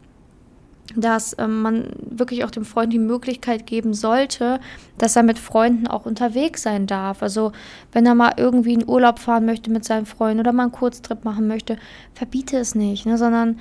dass 0.96 1.36
ähm, 1.38 1.62
man 1.62 1.90
wirklich 2.00 2.44
auch 2.44 2.52
dem 2.52 2.66
Freund 2.66 2.94
die 2.94 3.00
Möglichkeit 3.00 3.66
geben 3.66 3.94
sollte, 3.94 4.60
dass 4.98 5.16
er 5.16 5.24
mit 5.24 5.38
Freunden 5.38 5.88
auch 5.88 6.06
unterwegs 6.06 6.64
sein 6.64 6.88
darf. 6.88 7.22
Also 7.22 7.52
wenn 7.92 8.06
er 8.06 8.16
mal 8.16 8.34
irgendwie 8.38 8.74
in 8.74 8.88
Urlaub 8.88 9.20
fahren 9.20 9.46
möchte 9.46 9.70
mit 9.70 9.84
seinen 9.84 10.06
Freunden 10.06 10.40
oder 10.40 10.54
mal 10.54 10.64
einen 10.64 10.72
Kurztrip 10.72 11.26
machen 11.26 11.48
möchte, 11.48 11.78
verbiete 12.14 12.58
es 12.58 12.76
nicht, 12.76 13.06
ne, 13.06 13.18
sondern 13.18 13.60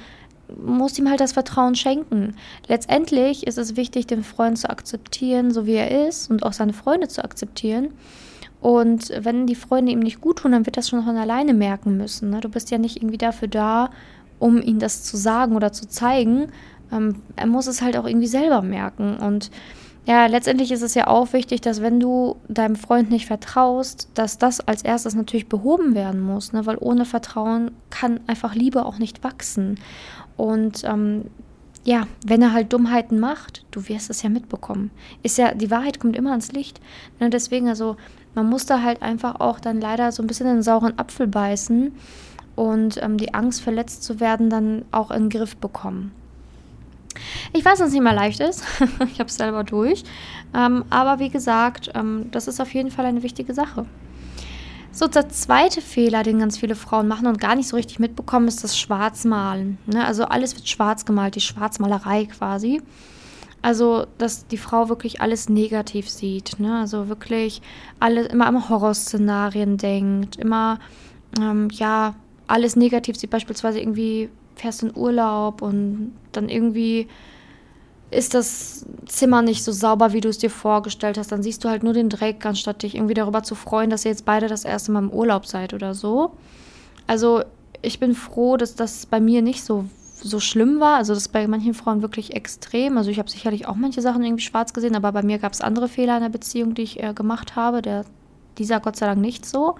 muss 0.65 0.97
ihm 0.99 1.11
halt 1.11 1.21
das 1.21 1.33
Vertrauen 1.33 1.75
schenken. 1.75 2.37
Letztendlich 2.69 3.47
ist 3.47 3.59
es 3.59 3.77
wichtig, 3.77 4.07
den 4.07 4.23
Freund 4.23 4.59
zu 4.59 4.71
akzeptieren, 4.71 5.51
so 5.51 5.67
wie 5.67 5.75
er 5.75 6.07
ist 6.07 6.31
und 6.31 6.45
auch 6.45 6.53
seine 6.53 6.73
Freunde 6.73 7.09
zu 7.09 7.25
akzeptieren 7.25 7.91
Und 8.61 9.13
wenn 9.19 9.47
die 9.47 9.57
Freunde 9.57 9.93
ihm 9.93 9.99
nicht 9.99 10.21
gut 10.21 10.39
tun, 10.39 10.53
dann 10.53 10.65
wird 10.65 10.77
das 10.77 10.89
schon 10.89 11.05
von 11.05 11.17
alleine 11.17 11.53
merken 11.53 11.97
müssen. 11.97 12.31
Ne? 12.31 12.41
Du 12.41 12.49
bist 12.49 12.71
ja 12.71 12.79
nicht 12.79 12.99
irgendwie 12.99 13.19
dafür 13.19 13.49
da, 13.49 13.91
um 14.39 14.61
ihm 14.61 14.79
das 14.79 15.03
zu 15.03 15.17
sagen 15.17 15.57
oder 15.57 15.73
zu 15.73 15.89
zeigen. 15.89 16.49
Ähm, 16.93 17.17
er 17.37 17.47
muss 17.47 17.67
es 17.67 17.83
halt 17.83 17.97
auch 17.97 18.07
irgendwie 18.07 18.27
selber 18.27 18.63
merken. 18.63 19.17
Und 19.17 19.51
ja, 20.07 20.27
letztendlich 20.27 20.71
ist 20.71 20.83
es 20.83 20.95
ja 20.95 21.09
auch 21.09 21.33
wichtig, 21.33 21.61
dass 21.63 21.83
wenn 21.83 21.99
du 21.99 22.37
deinem 22.49 22.77
Freund 22.77 23.11
nicht 23.11 23.27
vertraust, 23.27 24.09
dass 24.15 24.39
das 24.39 24.61
als 24.61 24.83
erstes 24.83 25.17
natürlich 25.17 25.49
behoben 25.49 25.95
werden 25.97 26.21
muss, 26.21 26.53
ne? 26.53 26.65
weil 26.65 26.77
ohne 26.79 27.05
Vertrauen 27.05 27.73
kann 27.91 28.21
einfach 28.29 28.55
Liebe 28.55 28.85
auch 28.85 28.99
nicht 28.99 29.25
wachsen. 29.25 29.81
Und 30.37 30.85
ähm, 30.85 31.25
ja, 31.83 32.07
wenn 32.25 32.43
er 32.43 32.53
halt 32.53 32.73
Dummheiten 32.73 33.19
macht, 33.19 33.65
du 33.73 33.89
wirst 33.89 34.11
es 34.11 34.23
ja 34.23 34.29
mitbekommen. 34.29 34.93
Ist 35.25 35.39
ja, 35.39 35.55
die 35.55 35.71
Wahrheit 35.71 35.99
kommt 35.99 36.17
immer 36.17 36.31
ans 36.31 36.53
Licht. 36.53 36.81
Ne? 37.19 37.31
Deswegen, 37.31 37.69
also, 37.69 37.97
man 38.35 38.49
muss 38.49 38.67
da 38.67 38.83
halt 38.83 39.03
einfach 39.03 39.41
auch 39.41 39.59
dann 39.61 39.81
leider 39.81 40.13
so 40.13 40.23
ein 40.23 40.27
bisschen 40.27 40.47
den 40.47 40.63
sauren 40.63 40.99
Apfel 40.99 41.27
beißen 41.27 41.93
und 42.57 43.01
ähm, 43.03 43.19
die 43.19 43.35
Angst, 43.35 43.63
verletzt 43.63 44.03
zu 44.03 44.19
werden, 44.19 44.51
dann 44.51 44.85
auch 44.91 45.11
in 45.11 45.25
den 45.25 45.31
Griff 45.31 45.57
bekommen. 45.57 46.13
Ich 47.53 47.65
weiß, 47.65 47.79
dass 47.79 47.89
es 47.89 47.95
nicht 47.95 48.03
mal 48.03 48.15
leicht 48.15 48.41
ist. 48.41 48.65
ich 49.13 49.21
habe 49.21 49.29
es 49.29 49.37
selber 49.37 49.65
durch. 49.65 50.03
Ähm, 50.55 50.85
aber 50.91 51.19
wie 51.19 51.31
gesagt, 51.31 51.91
ähm, 51.95 52.27
das 52.31 52.49
ist 52.49 52.61
auf 52.61 52.73
jeden 52.75 52.91
Fall 52.91 53.07
eine 53.07 53.23
wichtige 53.23 53.55
Sache. 53.55 53.87
So, 54.93 55.07
der 55.07 55.29
zweite 55.29 55.83
Fehler, 55.83 56.23
den 56.23 56.39
ganz 56.39 56.57
viele 56.57 56.75
Frauen 56.75 57.07
machen 57.07 57.27
und 57.27 57.39
gar 57.39 57.55
nicht 57.55 57.69
so 57.69 57.77
richtig 57.77 57.99
mitbekommen, 57.99 58.49
ist 58.49 58.65
das 58.65 58.79
Schwarzmalen. 58.79 59.77
Ne? 59.87 60.05
Also 60.07 60.25
alles 60.25 60.57
wird 60.57 60.69
schwarz 60.69 61.05
gemalt, 61.05 61.35
die 61.35 61.43
Schwarzmalerei 61.43 62.25
quasi. 62.27 62.81
Also, 63.61 64.07
dass 64.17 64.47
die 64.47 64.59
Frau 64.59 64.89
wirklich 64.89 65.21
alles 65.21 65.49
negativ 65.49 66.09
sieht. 66.09 66.59
Ne? 66.61 66.79
Also 66.79 67.09
wirklich 67.09 67.61
alle, 68.01 68.23
immer 68.27 68.47
an 68.47 68.69
Horrorszenarien 68.69 69.77
denkt, 69.77 70.37
immer, 70.37 70.79
ähm, 71.39 71.69
ja, 71.73 72.15
alles 72.47 72.77
negativ 72.77 73.17
sieht, 73.17 73.31
beispielsweise 73.31 73.81
irgendwie 73.81 74.29
fährst 74.55 74.83
in 74.83 74.97
Urlaub 74.97 75.63
und 75.63 76.13
dann 76.33 76.49
irgendwie 76.49 77.09
ist 78.11 78.35
das 78.35 78.87
Zimmer 79.07 79.43
nicht 79.43 79.65
so 79.65 79.73
sauber, 79.73 80.13
wie 80.13 80.21
du 80.21 80.29
es 80.29 80.39
dir 80.39 80.51
vorgestellt 80.51 81.19
hast. 81.19 81.33
Dann 81.33 81.43
siehst 81.43 81.65
du 81.65 81.69
halt 81.69 81.83
nur 81.83 81.93
den 81.93 82.09
Dreck, 82.09 82.45
anstatt 82.47 82.83
dich 82.83 82.95
irgendwie 82.95 83.15
darüber 83.15 83.43
zu 83.43 83.55
freuen, 83.55 83.91
dass 83.91 84.05
ihr 84.05 84.13
jetzt 84.13 84.25
beide 84.25 84.47
das 84.47 84.65
erste 84.65 84.93
Mal 84.93 85.01
im 85.01 85.11
Urlaub 85.11 85.47
seid 85.47 85.75
oder 85.75 85.93
so. 85.93 86.33
Also 87.07 87.43
ich 87.83 87.99
bin 87.99 88.15
froh, 88.15 88.57
dass 88.57 88.75
das 88.75 89.07
bei 89.07 89.21
mir 89.21 89.43
nicht 89.43 89.65
so, 89.65 89.87
so 90.15 90.39
schlimm 90.39 90.79
war. 90.79 90.97
Also 90.97 91.15
das 91.15 91.25
ist 91.25 91.33
bei 91.33 91.47
manchen 91.49 91.75
Frauen 91.75 92.01
wirklich 92.01 92.35
extrem. 92.35 92.97
Also 92.97 93.11
ich 93.11 93.19
habe 93.19 93.31
sicherlich 93.31 93.67
auch 93.67 93.77
manche 93.77 94.03
Sachen 94.03 94.23
irgendwie 94.23 94.45
schwarz 94.45 94.73
gesehen, 94.73 94.95
aber 94.95 95.11
bei 95.11 95.23
mir 95.23 95.39
gab 95.39 95.53
es 95.53 95.61
andere 95.61 95.89
Fehler 95.89 96.17
in 96.17 96.23
der 96.23 96.31
Beziehung, 96.31 96.75
die 96.75 96.83
ich 96.83 97.03
äh, 97.03 97.13
gemacht 97.13 97.57
habe. 97.57 97.83
Der, 97.83 98.05
dieser 98.57 98.79
Gott 98.79 98.97
sei 98.97 99.07
Dank 99.07 99.21
nicht 99.21 99.45
so. 99.45 99.75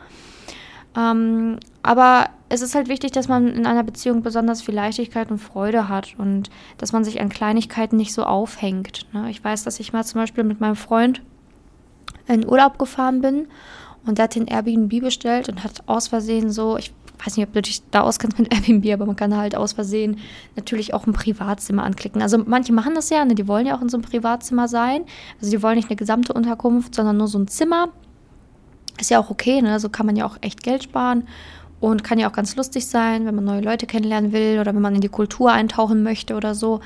Ähm, 0.97 1.59
aber 1.83 2.31
es 2.49 2.63
ist 2.63 2.75
halt 2.75 2.89
wichtig, 2.89 3.13
dass 3.13 3.29
man 3.29 3.49
in 3.49 3.67
einer 3.67 3.83
Beziehung 3.83 4.23
besonders 4.23 4.63
viel 4.63 4.75
Leichtigkeit 4.75 5.31
und 5.31 5.39
Freude 5.39 5.89
hat 5.89 6.15
und 6.19 6.51
dass 6.79 6.93
man 6.93 7.05
sich 7.05 7.21
an 7.21 7.29
Kleinigkeiten 7.29 7.97
nicht 7.97 8.15
so 8.15 8.23
aufhängt. 8.23 9.07
Ne? 9.13 9.31
Ich 9.31 9.43
weiß, 9.43 9.65
dass 9.65 9.81
ich 9.81 9.93
mal 9.93 10.05
zum 10.05 10.21
Beispiel 10.21 10.45
mit 10.45 10.61
meinem 10.61 10.77
Freund 10.77 11.23
in 12.29 12.49
Urlaub 12.49 12.79
gefahren 12.79 13.21
bin 13.21 13.49
und 14.07 14.19
der 14.19 14.25
hat 14.25 14.37
den 14.37 14.47
Airbnb 14.47 15.01
bestellt 15.01 15.49
und 15.49 15.65
hat 15.65 15.83
aus 15.87 16.09
Versehen 16.09 16.51
so, 16.51 16.77
ich 16.77 16.93
weiß 17.25 17.37
nicht, 17.37 17.47
ob 17.47 17.53
du 17.53 17.63
dich 17.63 17.83
da 17.91 18.03
auskennst 18.03 18.39
mit 18.39 18.53
Airbnb, 18.55 18.93
aber 18.93 19.07
man 19.07 19.17
kann 19.17 19.37
halt 19.37 19.57
aus 19.57 19.73
Versehen 19.73 20.19
natürlich 20.55 20.95
auch 20.95 21.07
ein 21.07 21.13
Privatzimmer 21.13 21.83
anklicken. 21.83 22.23
Also 22.23 22.39
manche 22.39 22.73
machen 22.73 22.95
das 22.95 23.11
ja, 23.11 23.25
ne? 23.25 23.35
die 23.35 23.49
wollen 23.49 23.67
ja 23.67 23.77
auch 23.77 23.83
in 23.83 23.89
so 23.89 23.97
einem 23.97 24.05
Privatzimmer 24.05 24.69
sein. 24.69 25.05
Also 25.41 25.51
die 25.51 25.63
wollen 25.63 25.77
nicht 25.77 25.91
eine 25.91 25.97
gesamte 25.97 26.33
Unterkunft, 26.33 26.95
sondern 26.95 27.17
nur 27.17 27.29
so 27.29 27.39
ein 27.39 27.49
Zimmer 27.49 27.89
ist 28.99 29.11
ja 29.11 29.19
auch 29.19 29.31
okay, 29.31 29.63
ne? 29.63 29.81
So 29.81 29.89
kann 29.89 30.07
man 30.07 30.17
ja 30.17 30.27
auch 30.27 30.37
echt 30.41 30.63
Geld 30.63 30.85
sparen 30.85 31.27
und 31.81 32.05
kann 32.05 32.19
ja 32.19 32.29
auch 32.29 32.33
ganz 32.33 32.57
lustig 32.57 32.87
sein, 32.87 33.27
wenn 33.27 33.35
man 33.35 33.45
neue 33.45 33.61
Leute 33.61 33.87
kennenlernen 33.87 34.33
will 34.33 34.59
oder 34.61 34.75
wenn 34.75 34.83
man 34.83 34.95
in 34.95 35.01
die 35.01 35.09
Kultur 35.09 35.53
eintauchen 35.53 36.03
möchte 36.03 36.35
oder 36.35 36.55
so. 36.55 36.81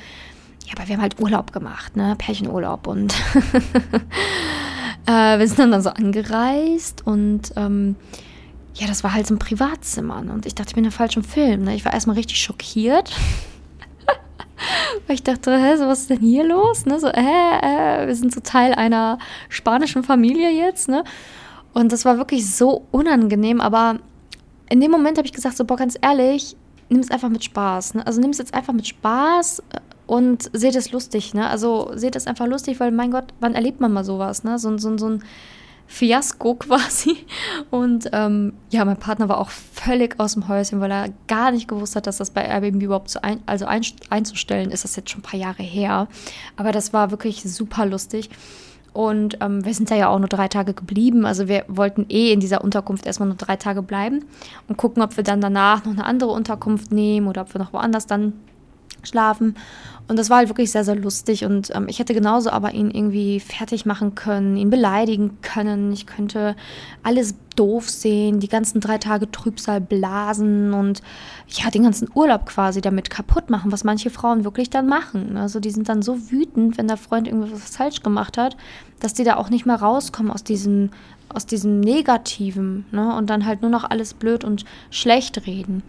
Ja, 0.66 0.74
aber 0.76 0.88
wir 0.88 0.96
haben 0.96 1.02
halt 1.02 1.20
Urlaub 1.20 1.52
gemacht, 1.52 1.96
ne? 1.96 2.14
Pärchenurlaub 2.18 2.86
und 2.86 3.14
äh, 5.06 5.38
wir 5.38 5.46
sind 5.46 5.58
dann, 5.58 5.70
dann 5.70 5.82
so 5.82 5.90
angereist 5.90 7.06
und 7.06 7.52
ähm, 7.56 7.96
ja, 8.74 8.86
das 8.86 9.04
war 9.04 9.12
halt 9.12 9.26
so 9.26 9.34
ein 9.34 9.38
Privatzimmer. 9.38 10.22
Ne? 10.22 10.32
Und 10.32 10.46
ich 10.46 10.54
dachte, 10.54 10.70
ich 10.70 10.74
bin 10.74 10.84
in 10.84 10.90
falschen 10.90 11.22
Film. 11.22 11.64
Ne? 11.64 11.74
Ich 11.74 11.84
war 11.84 11.92
erstmal 11.92 12.16
richtig 12.16 12.40
schockiert. 12.40 13.12
Weil 15.06 15.14
ich 15.14 15.22
dachte, 15.22 15.56
hä, 15.56 15.76
so 15.76 15.86
was 15.86 16.00
ist 16.00 16.10
denn 16.10 16.20
hier 16.20 16.44
los? 16.44 16.86
Ne? 16.86 16.98
So, 16.98 17.08
hä, 17.08 17.58
äh, 17.62 18.06
wir 18.06 18.14
sind 18.14 18.32
so 18.32 18.40
Teil 18.40 18.74
einer 18.74 19.18
spanischen 19.48 20.02
Familie 20.02 20.50
jetzt, 20.50 20.88
ne? 20.88 21.04
Und 21.72 21.92
das 21.92 22.04
war 22.04 22.18
wirklich 22.18 22.54
so 22.54 22.86
unangenehm, 22.90 23.60
aber 23.60 23.98
in 24.68 24.80
dem 24.80 24.90
Moment 24.90 25.18
habe 25.18 25.26
ich 25.26 25.32
gesagt, 25.32 25.56
so, 25.56 25.64
boah, 25.64 25.76
ganz 25.76 25.98
ehrlich, 26.00 26.56
nimm 26.88 27.00
es 27.00 27.10
einfach 27.10 27.28
mit 27.28 27.44
Spaß. 27.44 27.94
Ne? 27.94 28.06
Also 28.06 28.20
nimm 28.20 28.30
es 28.30 28.38
jetzt 28.38 28.54
einfach 28.54 28.72
mit 28.72 28.86
Spaß 28.86 29.60
äh, 29.60 29.80
und 30.06 30.50
seht 30.52 30.76
es 30.76 30.92
lustig. 30.92 31.34
Ne? 31.34 31.48
Also 31.48 31.90
seht 31.94 32.16
es 32.16 32.26
einfach 32.26 32.46
lustig, 32.46 32.80
weil 32.80 32.90
mein 32.90 33.10
Gott, 33.10 33.32
wann 33.40 33.54
erlebt 33.54 33.80
man 33.80 33.92
mal 33.92 34.04
sowas? 34.04 34.44
Ne? 34.44 34.58
So, 34.58 34.76
so, 34.78 34.96
so 34.98 35.08
ein 35.08 35.24
Fiasko 35.86 36.54
quasi. 36.58 37.18
Und 37.70 38.10
ähm, 38.12 38.54
ja, 38.70 38.84
mein 38.84 38.96
Partner 38.96 39.28
war 39.28 39.38
auch 39.38 39.50
völlig 39.50 40.18
aus 40.18 40.34
dem 40.34 40.48
Häuschen, 40.48 40.80
weil 40.80 40.90
er 40.90 41.08
gar 41.26 41.50
nicht 41.50 41.68
gewusst 41.68 41.96
hat, 41.96 42.06
dass 42.06 42.18
das 42.18 42.30
bei 42.30 42.44
Airbnb 42.44 42.82
überhaupt 42.82 43.10
zu 43.10 43.22
ein, 43.24 43.40
also 43.46 43.66
ein, 43.66 43.82
einzustellen 44.08 44.70
ist. 44.70 44.84
Das 44.84 44.96
jetzt 44.96 45.10
schon 45.10 45.20
ein 45.20 45.24
paar 45.24 45.40
Jahre 45.40 45.62
her. 45.62 46.08
Aber 46.56 46.70
das 46.72 46.92
war 46.92 47.10
wirklich 47.10 47.42
super 47.42 47.86
lustig. 47.86 48.30
Und 48.92 49.38
ähm, 49.40 49.64
wir 49.64 49.72
sind 49.72 49.90
da 49.90 49.94
ja 49.94 50.08
auch 50.08 50.18
nur 50.18 50.28
drei 50.28 50.48
Tage 50.48 50.74
geblieben. 50.74 51.24
Also 51.24 51.48
wir 51.48 51.64
wollten 51.68 52.06
eh 52.08 52.32
in 52.32 52.40
dieser 52.40 52.64
Unterkunft 52.64 53.06
erstmal 53.06 53.28
nur 53.28 53.36
drei 53.36 53.56
Tage 53.56 53.82
bleiben 53.82 54.24
und 54.68 54.76
gucken, 54.76 55.02
ob 55.02 55.16
wir 55.16 55.24
dann 55.24 55.40
danach 55.40 55.84
noch 55.84 55.92
eine 55.92 56.04
andere 56.04 56.30
Unterkunft 56.30 56.90
nehmen 56.90 57.28
oder 57.28 57.42
ob 57.42 57.54
wir 57.54 57.60
noch 57.60 57.72
woanders 57.72 58.06
dann 58.06 58.32
schlafen. 59.02 59.56
Und 60.08 60.18
das 60.18 60.28
war 60.28 60.38
halt 60.38 60.48
wirklich 60.48 60.72
sehr, 60.72 60.84
sehr 60.84 60.96
lustig. 60.96 61.44
Und 61.44 61.70
ähm, 61.74 61.86
ich 61.88 62.00
hätte 62.00 62.14
genauso 62.14 62.50
aber 62.50 62.74
ihn 62.74 62.90
irgendwie 62.90 63.38
fertig 63.38 63.86
machen 63.86 64.16
können, 64.16 64.56
ihn 64.56 64.68
beleidigen 64.68 65.38
können. 65.40 65.92
Ich 65.92 66.06
könnte 66.06 66.56
alles 67.04 67.36
doof 67.54 67.88
sehen, 67.88 68.40
die 68.40 68.48
ganzen 68.48 68.80
drei 68.80 68.98
Tage 68.98 69.30
Trübsal 69.30 69.80
blasen 69.80 70.72
und 70.74 71.02
ja, 71.48 71.70
den 71.70 71.84
ganzen 71.84 72.08
Urlaub 72.12 72.46
quasi 72.46 72.80
damit 72.80 73.10
kaputt 73.10 73.50
machen, 73.50 73.70
was 73.70 73.84
manche 73.84 74.10
Frauen 74.10 74.44
wirklich 74.44 74.68
dann 74.68 74.88
machen. 74.88 75.36
Also 75.36 75.60
die 75.60 75.70
sind 75.70 75.88
dann 75.88 76.02
so 76.02 76.30
wütend, 76.30 76.76
wenn 76.76 76.88
der 76.88 76.96
Freund 76.96 77.28
irgendwas 77.28 77.76
falsch 77.76 78.02
gemacht 78.02 78.36
hat, 78.36 78.56
dass 78.98 79.14
die 79.14 79.24
da 79.24 79.36
auch 79.36 79.50
nicht 79.50 79.66
mehr 79.66 79.76
rauskommen 79.76 80.32
aus 80.32 80.42
diesem 80.42 80.90
aus 81.34 81.46
diesem 81.46 81.80
Negativen 81.80 82.86
ne? 82.90 83.16
und 83.16 83.30
dann 83.30 83.46
halt 83.46 83.62
nur 83.62 83.70
noch 83.70 83.84
alles 83.84 84.14
blöd 84.14 84.44
und 84.44 84.64
schlecht 84.90 85.46
reden. 85.46 85.82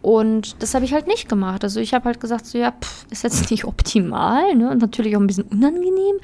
Und 0.00 0.62
das 0.62 0.74
habe 0.74 0.84
ich 0.84 0.92
halt 0.92 1.06
nicht 1.06 1.28
gemacht. 1.28 1.64
Also 1.64 1.80
ich 1.80 1.94
habe 1.94 2.06
halt 2.06 2.20
gesagt, 2.20 2.46
so 2.46 2.58
ja, 2.58 2.72
pff, 2.72 3.06
ist 3.10 3.22
jetzt 3.22 3.50
nicht 3.50 3.64
optimal 3.64 4.54
ne? 4.54 4.70
und 4.70 4.80
natürlich 4.80 5.16
auch 5.16 5.20
ein 5.20 5.26
bisschen 5.26 5.44
unangenehm, 5.44 6.16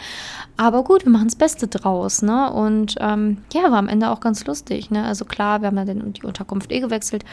aber 0.57 0.83
gut, 0.85 1.05
wir 1.05 1.13
machen 1.13 1.29
das 1.29 1.37
Beste 1.37 1.69
draus. 1.69 2.23
Ne? 2.23 2.53
Und 2.53 2.97
ähm, 3.01 3.39
ja, 3.53 3.63
war 3.71 3.79
am 3.79 3.89
Ende 3.89 4.11
auch 4.11 4.21
ganz 4.21 4.45
lustig. 4.47 4.91
Ne? 4.91 5.05
Also 5.05 5.25
klar, 5.25 5.61
wir 5.63 5.69
haben 5.69 5.87
den, 5.87 6.13
die 6.13 6.25
Unterkunft 6.25 6.73
eh 6.73 6.81
gewechselt, 6.81 7.25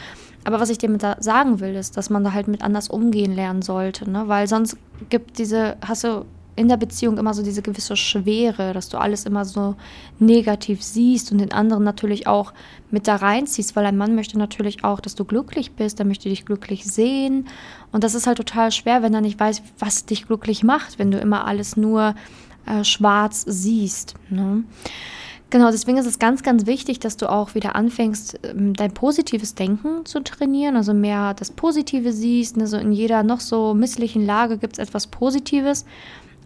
aber 0.44 0.60
was 0.60 0.70
ich 0.70 0.77
dir 0.77 0.89
mit 0.89 1.01
da 1.01 1.18
sagen 1.20 1.60
will, 1.60 1.75
ist, 1.75 1.98
dass 1.98 2.10
man 2.10 2.24
da 2.24 2.34
halt 2.34 2.48
mit 2.48 2.62
anders 2.62 2.88
umgehen 2.88 3.34
lernen 3.34 3.63
sollte, 3.63 4.10
ne? 4.10 4.27
weil 4.27 4.48
sonst 4.48 4.77
gibt 5.10 5.39
diese, 5.39 5.75
hast 5.86 6.04
du 6.04 6.25
in 6.55 6.69
der 6.69 6.77
Beziehung 6.77 7.17
immer 7.17 7.33
so 7.33 7.43
diese 7.43 7.62
gewisse 7.62 7.97
Schwere, 7.97 8.74
dass 8.74 8.88
du 8.89 8.97
alles 8.97 9.25
immer 9.25 9.43
so 9.43 9.75
negativ 10.19 10.81
siehst 10.81 11.31
und 11.31 11.39
den 11.39 11.51
anderen 11.51 11.83
natürlich 11.83 12.27
auch 12.27 12.53
mit 12.91 13.07
da 13.07 13.17
reinziehst, 13.17 13.75
weil 13.75 13.85
ein 13.85 13.97
Mann 13.97 14.15
möchte 14.15 14.38
natürlich 14.38 14.83
auch, 14.83 15.01
dass 15.01 15.15
du 15.15 15.25
glücklich 15.25 15.74
bist, 15.74 16.00
er 16.00 16.05
möchte 16.05 16.29
dich 16.29 16.45
glücklich 16.45 16.85
sehen. 16.85 17.47
Und 17.91 18.03
das 18.03 18.15
ist 18.15 18.25
halt 18.25 18.38
total 18.38 18.71
schwer, 18.71 19.01
wenn 19.01 19.13
er 19.13 19.21
nicht 19.21 19.39
weiß, 19.39 19.62
was 19.79 20.05
dich 20.05 20.27
glücklich 20.27 20.63
macht, 20.63 20.97
wenn 20.97 21.12
du 21.12 21.19
immer 21.19 21.45
alles 21.45 21.75
nur 21.75 22.15
äh, 22.65 22.83
schwarz 22.83 23.43
siehst. 23.47 24.15
Ne? 24.29 24.63
Genau, 25.50 25.71
deswegen 25.71 25.97
ist 25.97 26.07
es 26.07 26.19
ganz, 26.19 26.41
ganz 26.41 26.65
wichtig, 26.65 27.00
dass 27.00 27.17
du 27.17 27.29
auch 27.29 27.53
wieder 27.53 27.75
anfängst, 27.75 28.39
ähm, 28.43 28.74
dein 28.74 28.93
positives 28.93 29.55
Denken 29.55 30.05
zu 30.05 30.21
trainieren, 30.24 30.75
also 30.75 30.93
mehr 30.93 31.33
das 31.33 31.51
Positive 31.51 32.12
siehst. 32.12 32.57
Ne? 32.57 32.65
In 32.81 32.91
jeder 32.91 33.24
noch 33.24 33.39
so 33.39 33.74
misslichen 33.74 34.25
Lage 34.25 34.57
gibt 34.57 34.74
es 34.74 34.79
etwas 34.79 35.07
Positives 35.07 35.85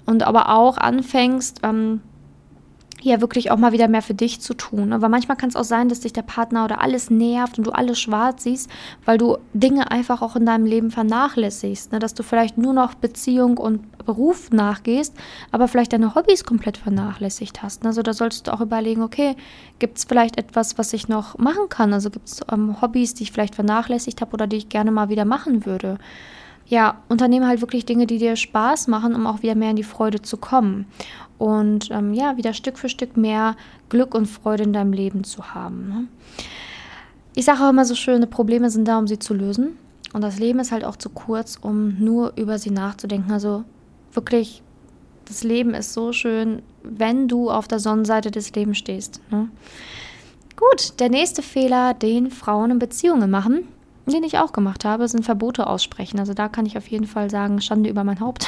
und 0.09 0.23
aber 0.23 0.49
auch 0.49 0.77
anfängst, 0.77 1.59
ähm, 1.63 2.01
ja 3.01 3.21
wirklich 3.21 3.51
auch 3.51 3.57
mal 3.57 3.71
wieder 3.71 3.87
mehr 3.87 4.01
für 4.01 4.13
dich 4.13 4.41
zu 4.41 4.53
tun. 4.53 4.91
Aber 4.91 5.07
manchmal 5.07 5.37
kann 5.37 5.49
es 5.49 5.55
auch 5.55 5.63
sein, 5.63 5.87
dass 5.87 6.01
dich 6.01 6.13
der 6.13 6.23
Partner 6.23 6.65
oder 6.65 6.81
alles 6.81 7.09
nervt 7.09 7.57
und 7.57 7.67
du 7.67 7.71
alles 7.71 7.99
schwarz 7.99 8.43
siehst, 8.43 8.69
weil 9.05 9.17
du 9.17 9.37
Dinge 9.53 9.91
einfach 9.91 10.21
auch 10.21 10.35
in 10.35 10.45
deinem 10.45 10.65
Leben 10.65 10.91
vernachlässigst. 10.91 11.91
Ne? 11.91 11.99
Dass 11.99 12.13
du 12.13 12.23
vielleicht 12.23 12.57
nur 12.57 12.73
noch 12.73 12.95
Beziehung 12.95 13.57
und 13.57 14.05
Beruf 14.05 14.51
nachgehst, 14.51 15.13
aber 15.51 15.67
vielleicht 15.67 15.93
deine 15.93 16.15
Hobbys 16.15 16.43
komplett 16.43 16.77
vernachlässigt 16.77 17.61
hast. 17.61 17.85
Also 17.85 18.01
da 18.01 18.13
solltest 18.13 18.47
du 18.47 18.53
auch 18.53 18.61
überlegen, 18.61 19.03
okay, 19.03 19.35
gibt 19.77 19.99
es 19.99 20.05
vielleicht 20.05 20.37
etwas, 20.37 20.77
was 20.77 20.91
ich 20.93 21.07
noch 21.07 21.37
machen 21.37 21.69
kann? 21.69 21.93
Also 21.93 22.09
gibt 22.09 22.27
es 22.27 22.41
ähm, 22.51 22.81
Hobbys, 22.81 23.13
die 23.13 23.23
ich 23.23 23.31
vielleicht 23.31 23.55
vernachlässigt 23.55 24.21
habe 24.21 24.33
oder 24.33 24.47
die 24.47 24.57
ich 24.57 24.69
gerne 24.69 24.91
mal 24.91 25.09
wieder 25.09 25.25
machen 25.25 25.65
würde? 25.65 25.99
Ja, 26.69 27.01
unternehme 27.09 27.47
halt 27.47 27.61
wirklich 27.61 27.85
Dinge, 27.85 28.05
die 28.05 28.19
dir 28.19 28.35
Spaß 28.35 28.88
machen, 28.88 29.15
um 29.15 29.25
auch 29.27 29.41
wieder 29.41 29.55
mehr 29.55 29.71
in 29.71 29.75
die 29.75 29.83
Freude 29.83 30.21
zu 30.21 30.38
kommen. 30.38 30.85
und 31.39 31.89
ähm, 31.91 32.13
ja, 32.13 32.38
wieder 32.38 32.53
Stück 32.53 32.77
für 32.77 32.89
Stück 32.89 33.17
mehr 33.17 33.55
Glück 33.89 34.13
und 34.13 34.27
Freude 34.27 34.63
in 34.63 34.73
deinem 34.73 34.93
Leben 34.93 35.23
zu 35.23 35.53
haben. 35.53 35.89
Ne? 35.89 36.07
Ich 37.33 37.45
sage 37.45 37.63
auch 37.63 37.69
immer 37.69 37.85
so 37.85 37.95
schöne 37.95 38.27
Probleme 38.27 38.69
sind 38.69 38.88
da, 38.88 38.99
um 38.99 39.07
sie 39.07 39.19
zu 39.19 39.33
lösen. 39.33 39.77
Und 40.13 40.21
das 40.21 40.39
Leben 40.39 40.59
ist 40.59 40.71
halt 40.71 40.83
auch 40.83 40.95
zu 40.95 41.09
kurz, 41.09 41.57
um 41.61 41.95
nur 41.99 42.33
über 42.35 42.57
sie 42.57 42.71
nachzudenken. 42.71 43.31
Also 43.31 43.63
wirklich, 44.11 44.61
das 45.25 45.43
Leben 45.43 45.73
ist 45.73 45.93
so 45.93 46.11
schön, 46.11 46.61
wenn 46.83 47.27
du 47.27 47.49
auf 47.49 47.67
der 47.67 47.79
Sonnenseite 47.79 48.31
des 48.31 48.53
Lebens 48.53 48.77
stehst. 48.77 49.21
Ne? 49.31 49.49
Gut, 50.55 50.99
der 50.99 51.09
nächste 51.09 51.41
Fehler, 51.41 51.93
den 51.93 52.31
Frauen 52.31 52.71
in 52.71 52.79
Beziehungen 52.79 53.31
machen, 53.31 53.67
den 54.11 54.23
ich 54.23 54.37
auch 54.37 54.53
gemacht 54.53 54.85
habe, 54.85 55.07
sind 55.07 55.25
Verbote 55.25 55.67
aussprechen. 55.67 56.19
Also 56.19 56.33
da 56.33 56.47
kann 56.47 56.65
ich 56.65 56.77
auf 56.77 56.87
jeden 56.87 57.07
Fall 57.07 57.29
sagen, 57.29 57.61
Schande 57.61 57.89
über 57.89 58.03
mein 58.03 58.19
Haupt. 58.19 58.47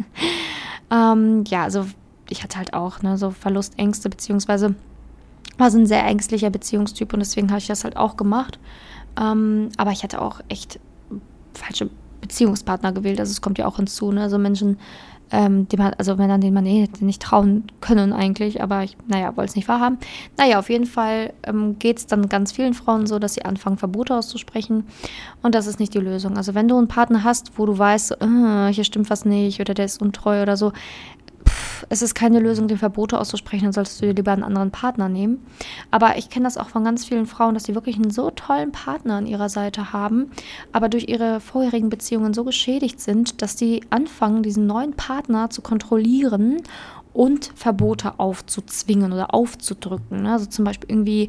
ähm, 0.90 1.44
ja, 1.46 1.64
also 1.64 1.86
ich 2.28 2.42
hatte 2.42 2.58
halt 2.58 2.74
auch 2.74 3.02
ne, 3.02 3.18
so 3.18 3.30
Verlustängste, 3.30 4.08
beziehungsweise 4.08 4.74
war 5.58 5.70
so 5.70 5.78
ein 5.78 5.86
sehr 5.86 6.04
ängstlicher 6.04 6.50
Beziehungstyp 6.50 7.12
und 7.12 7.20
deswegen 7.20 7.50
habe 7.50 7.58
ich 7.58 7.66
das 7.66 7.84
halt 7.84 7.96
auch 7.96 8.16
gemacht. 8.16 8.58
Ähm, 9.20 9.70
aber 9.76 9.92
ich 9.92 10.02
hatte 10.02 10.22
auch 10.22 10.40
echt 10.48 10.80
falsche 11.54 11.90
Beziehungspartner 12.20 12.92
gewählt. 12.92 13.20
Also 13.20 13.32
es 13.32 13.40
kommt 13.40 13.58
ja 13.58 13.66
auch 13.66 13.76
hinzu, 13.76 14.12
ne? 14.12 14.22
Also 14.22 14.38
Menschen, 14.38 14.78
ähm, 15.32 15.68
die 15.68 15.76
man, 15.76 15.94
also 15.94 16.16
Männern, 16.16 16.40
denen 16.40 16.54
man 16.54 16.66
eh 16.66 16.88
nicht 17.00 17.22
trauen 17.22 17.64
können 17.80 18.12
eigentlich, 18.12 18.62
aber 18.62 18.82
ich, 18.82 18.96
naja, 19.06 19.36
wollte 19.36 19.50
es 19.50 19.56
nicht 19.56 19.68
wahrhaben. 19.68 19.98
Naja, 20.36 20.58
auf 20.58 20.70
jeden 20.70 20.86
Fall 20.86 21.32
ähm, 21.44 21.78
geht 21.78 21.98
es 21.98 22.06
dann 22.06 22.28
ganz 22.28 22.52
vielen 22.52 22.74
Frauen 22.74 23.06
so, 23.06 23.18
dass 23.18 23.34
sie 23.34 23.44
anfangen, 23.44 23.78
Verbote 23.78 24.16
auszusprechen. 24.16 24.84
Und 25.42 25.54
das 25.54 25.66
ist 25.66 25.78
nicht 25.80 25.94
die 25.94 25.98
Lösung. 25.98 26.36
Also 26.36 26.54
wenn 26.54 26.68
du 26.68 26.76
einen 26.76 26.88
Partner 26.88 27.24
hast, 27.24 27.52
wo 27.56 27.66
du 27.66 27.78
weißt, 27.78 28.18
äh, 28.20 28.72
hier 28.72 28.84
stimmt 28.84 29.10
was 29.10 29.24
nicht 29.24 29.60
oder 29.60 29.74
der 29.74 29.84
ist 29.84 30.02
untreu 30.02 30.42
oder 30.42 30.56
so, 30.56 30.72
es 31.88 32.02
ist 32.02 32.14
keine 32.14 32.40
Lösung, 32.40 32.68
den 32.68 32.78
Verbote 32.78 33.18
auszusprechen, 33.18 33.64
dann 33.64 33.72
solltest 33.72 34.00
du 34.00 34.06
dir 34.06 34.14
lieber 34.14 34.32
einen 34.32 34.44
anderen 34.44 34.70
Partner 34.70 35.08
nehmen. 35.08 35.44
Aber 35.90 36.18
ich 36.18 36.30
kenne 36.30 36.44
das 36.44 36.56
auch 36.56 36.68
von 36.68 36.84
ganz 36.84 37.04
vielen 37.04 37.26
Frauen, 37.26 37.54
dass 37.54 37.64
sie 37.64 37.74
wirklich 37.74 37.96
einen 37.96 38.10
so 38.10 38.30
tollen 38.30 38.72
Partner 38.72 39.14
an 39.14 39.26
ihrer 39.26 39.48
Seite 39.48 39.92
haben, 39.92 40.30
aber 40.72 40.88
durch 40.88 41.08
ihre 41.08 41.40
vorherigen 41.40 41.88
Beziehungen 41.88 42.34
so 42.34 42.44
geschädigt 42.44 43.00
sind, 43.00 43.42
dass 43.42 43.58
sie 43.58 43.82
anfangen, 43.90 44.42
diesen 44.42 44.66
neuen 44.66 44.94
Partner 44.94 45.50
zu 45.50 45.62
kontrollieren 45.62 46.62
und 47.12 47.52
Verbote 47.54 48.18
aufzuzwingen 48.18 49.12
oder 49.12 49.34
aufzudrücken. 49.34 50.26
Also 50.26 50.46
zum 50.46 50.64
Beispiel 50.64 50.90
irgendwie 50.90 51.28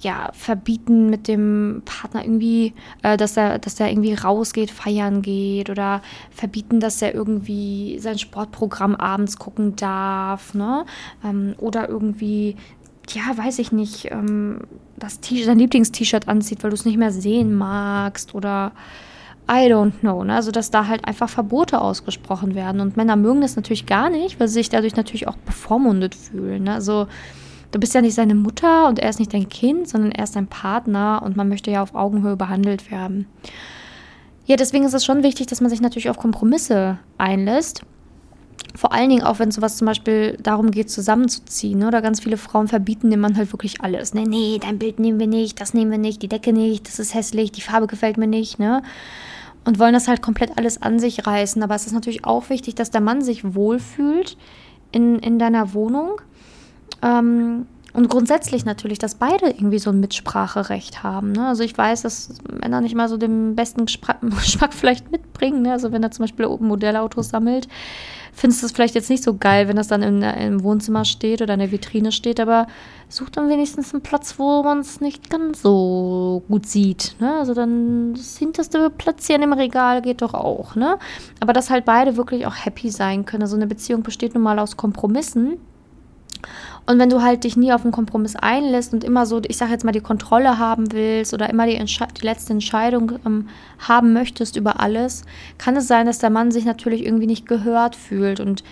ja, 0.00 0.30
verbieten 0.32 1.10
mit 1.10 1.28
dem 1.28 1.82
Partner 1.84 2.24
irgendwie, 2.24 2.74
äh, 3.02 3.16
dass 3.16 3.36
er, 3.36 3.58
dass 3.58 3.78
er 3.80 3.90
irgendwie 3.90 4.14
rausgeht, 4.14 4.70
feiern 4.70 5.22
geht 5.22 5.70
oder 5.70 6.02
verbieten, 6.30 6.80
dass 6.80 7.02
er 7.02 7.14
irgendwie 7.14 7.98
sein 7.98 8.18
Sportprogramm 8.18 8.96
abends 8.96 9.38
gucken 9.38 9.76
darf, 9.76 10.54
ne? 10.54 10.86
Ähm, 11.24 11.54
oder 11.58 11.88
irgendwie, 11.88 12.56
ja, 13.10 13.36
weiß 13.36 13.58
ich 13.58 13.72
nicht, 13.72 14.10
ähm, 14.10 14.60
das 14.96 15.18
sein 15.22 15.58
Lieblingst-T-Shirt 15.58 16.28
anzieht, 16.28 16.62
weil 16.62 16.70
du 16.70 16.74
es 16.74 16.84
nicht 16.84 16.98
mehr 16.98 17.12
sehen 17.12 17.54
magst 17.54 18.34
oder 18.34 18.72
I 19.50 19.66
don't 19.68 19.98
know. 20.00 20.22
Ne? 20.22 20.34
Also, 20.34 20.52
dass 20.52 20.70
da 20.70 20.86
halt 20.86 21.04
einfach 21.06 21.28
Verbote 21.28 21.80
ausgesprochen 21.80 22.54
werden. 22.54 22.80
Und 22.80 22.96
Männer 22.96 23.16
mögen 23.16 23.40
das 23.40 23.56
natürlich 23.56 23.86
gar 23.86 24.08
nicht, 24.08 24.38
weil 24.38 24.46
sie 24.46 24.54
sich 24.54 24.68
dadurch 24.68 24.94
natürlich 24.94 25.26
auch 25.26 25.36
bevormundet 25.36 26.14
fühlen. 26.14 26.64
Ne? 26.64 26.74
Also, 26.74 27.08
du 27.70 27.78
bist 27.78 27.94
ja 27.94 28.00
nicht 28.00 28.14
seine 28.14 28.34
Mutter 28.34 28.88
und 28.88 28.98
er 28.98 29.10
ist 29.10 29.18
nicht 29.18 29.32
dein 29.32 29.48
Kind, 29.48 29.88
sondern 29.88 30.12
er 30.12 30.24
ist 30.24 30.36
dein 30.36 30.46
Partner 30.46 31.22
und 31.24 31.36
man 31.36 31.48
möchte 31.48 31.70
ja 31.70 31.82
auf 31.82 31.94
Augenhöhe 31.94 32.36
behandelt 32.36 32.90
werden. 32.90 33.26
Ja, 34.46 34.56
deswegen 34.56 34.84
ist 34.84 34.94
es 34.94 35.04
schon 35.04 35.22
wichtig, 35.22 35.46
dass 35.46 35.60
man 35.60 35.70
sich 35.70 35.80
natürlich 35.80 36.10
auf 36.10 36.18
Kompromisse 36.18 36.98
einlässt. 37.18 37.82
Vor 38.74 38.92
allen 38.92 39.10
Dingen 39.10 39.22
auch, 39.22 39.38
wenn 39.38 39.50
sowas 39.50 39.76
zum 39.76 39.86
Beispiel 39.86 40.36
darum 40.42 40.70
geht, 40.70 40.90
zusammenzuziehen. 40.90 41.78
Ne? 41.78 41.88
Oder 41.88 42.02
ganz 42.02 42.20
viele 42.20 42.36
Frauen 42.36 42.68
verbieten 42.68 43.10
dem 43.10 43.20
Mann 43.20 43.36
halt 43.36 43.52
wirklich 43.52 43.80
alles. 43.80 44.14
Nee, 44.14 44.24
nee, 44.26 44.58
dein 44.60 44.78
Bild 44.78 44.98
nehmen 44.98 45.18
wir 45.18 45.26
nicht, 45.26 45.60
das 45.60 45.74
nehmen 45.74 45.90
wir 45.90 45.98
nicht, 45.98 46.22
die 46.22 46.28
Decke 46.28 46.52
nicht, 46.52 46.86
das 46.86 46.98
ist 46.98 47.14
hässlich, 47.14 47.52
die 47.52 47.60
Farbe 47.60 47.86
gefällt 47.86 48.16
mir 48.16 48.26
nicht. 48.26 48.58
Ne? 48.58 48.82
Und 49.64 49.78
wollen 49.78 49.92
das 49.92 50.08
halt 50.08 50.22
komplett 50.22 50.56
alles 50.56 50.80
an 50.80 50.98
sich 50.98 51.26
reißen. 51.26 51.62
Aber 51.62 51.74
es 51.74 51.86
ist 51.86 51.92
natürlich 51.92 52.24
auch 52.24 52.48
wichtig, 52.48 52.74
dass 52.74 52.90
der 52.90 53.00
Mann 53.00 53.22
sich 53.22 53.54
wohlfühlt 53.54 54.36
in, 54.92 55.18
in 55.18 55.38
deiner 55.38 55.74
Wohnung 55.74 56.20
ähm, 57.02 57.66
und 57.92 58.08
grundsätzlich 58.08 58.64
natürlich, 58.64 58.98
dass 58.98 59.16
beide 59.16 59.46
irgendwie 59.46 59.80
so 59.80 59.90
ein 59.90 60.00
Mitspracherecht 60.00 61.02
haben. 61.02 61.32
Ne? 61.32 61.48
Also 61.48 61.64
ich 61.64 61.76
weiß, 61.76 62.02
dass 62.02 62.34
Männer 62.48 62.80
nicht 62.80 62.94
mal 62.94 63.08
so 63.08 63.16
den 63.16 63.56
besten 63.56 63.86
Geschmack 63.86 64.72
vielleicht 64.72 65.10
mitbringen. 65.10 65.62
Ne? 65.62 65.72
Also 65.72 65.90
wenn 65.90 66.02
er 66.02 66.12
zum 66.12 66.24
Beispiel 66.24 66.46
Modellautos 66.46 67.30
sammelt, 67.30 67.66
findest 68.32 68.62
du 68.62 68.66
es 68.66 68.72
vielleicht 68.72 68.94
jetzt 68.94 69.10
nicht 69.10 69.24
so 69.24 69.36
geil, 69.36 69.66
wenn 69.66 69.74
das 69.74 69.88
dann 69.88 70.02
in, 70.02 70.22
im 70.22 70.62
Wohnzimmer 70.62 71.04
steht 71.04 71.42
oder 71.42 71.54
in 71.54 71.60
der 71.60 71.72
Vitrine 71.72 72.12
steht, 72.12 72.38
aber 72.38 72.68
such 73.08 73.30
dann 73.30 73.48
wenigstens 73.48 73.92
einen 73.92 74.02
Platz, 74.02 74.38
wo 74.38 74.62
man 74.62 74.78
es 74.78 75.00
nicht 75.00 75.28
ganz 75.28 75.62
so 75.62 76.44
gut 76.48 76.66
sieht. 76.66 77.16
Ne? 77.18 77.34
Also 77.34 77.54
dann 77.54 78.14
das 78.14 78.36
hinterste 78.38 78.88
Platzieren 78.90 79.42
im 79.42 79.52
Regal 79.52 80.00
geht 80.00 80.22
doch 80.22 80.34
auch. 80.34 80.76
Ne? 80.76 80.96
Aber 81.40 81.52
dass 81.52 81.70
halt 81.70 81.84
beide 81.84 82.16
wirklich 82.16 82.46
auch 82.46 82.54
happy 82.54 82.90
sein 82.90 83.24
können. 83.24 83.42
Also 83.42 83.56
eine 83.56 83.66
Beziehung 83.66 84.04
besteht 84.04 84.34
nun 84.34 84.44
mal 84.44 84.60
aus 84.60 84.76
Kompromissen. 84.76 85.58
Und 86.90 86.98
wenn 86.98 87.08
du 87.08 87.22
halt 87.22 87.44
dich 87.44 87.56
nie 87.56 87.72
auf 87.72 87.84
einen 87.84 87.92
Kompromiss 87.92 88.34
einlässt 88.34 88.92
und 88.92 89.04
immer 89.04 89.24
so, 89.24 89.40
ich 89.46 89.56
sage 89.56 89.70
jetzt 89.70 89.84
mal, 89.84 89.92
die 89.92 90.00
Kontrolle 90.00 90.58
haben 90.58 90.90
willst 90.90 91.32
oder 91.32 91.48
immer 91.48 91.64
die, 91.64 91.78
die 91.78 92.26
letzte 92.26 92.52
Entscheidung 92.52 93.12
ähm, 93.24 93.48
haben 93.78 94.12
möchtest 94.12 94.56
über 94.56 94.80
alles, 94.80 95.22
kann 95.56 95.76
es 95.76 95.86
sein, 95.86 96.06
dass 96.06 96.18
der 96.18 96.30
Mann 96.30 96.50
sich 96.50 96.64
natürlich 96.64 97.06
irgendwie 97.06 97.28
nicht 97.28 97.46
gehört 97.46 97.94
fühlt. 97.94 98.40
Und 98.40 98.64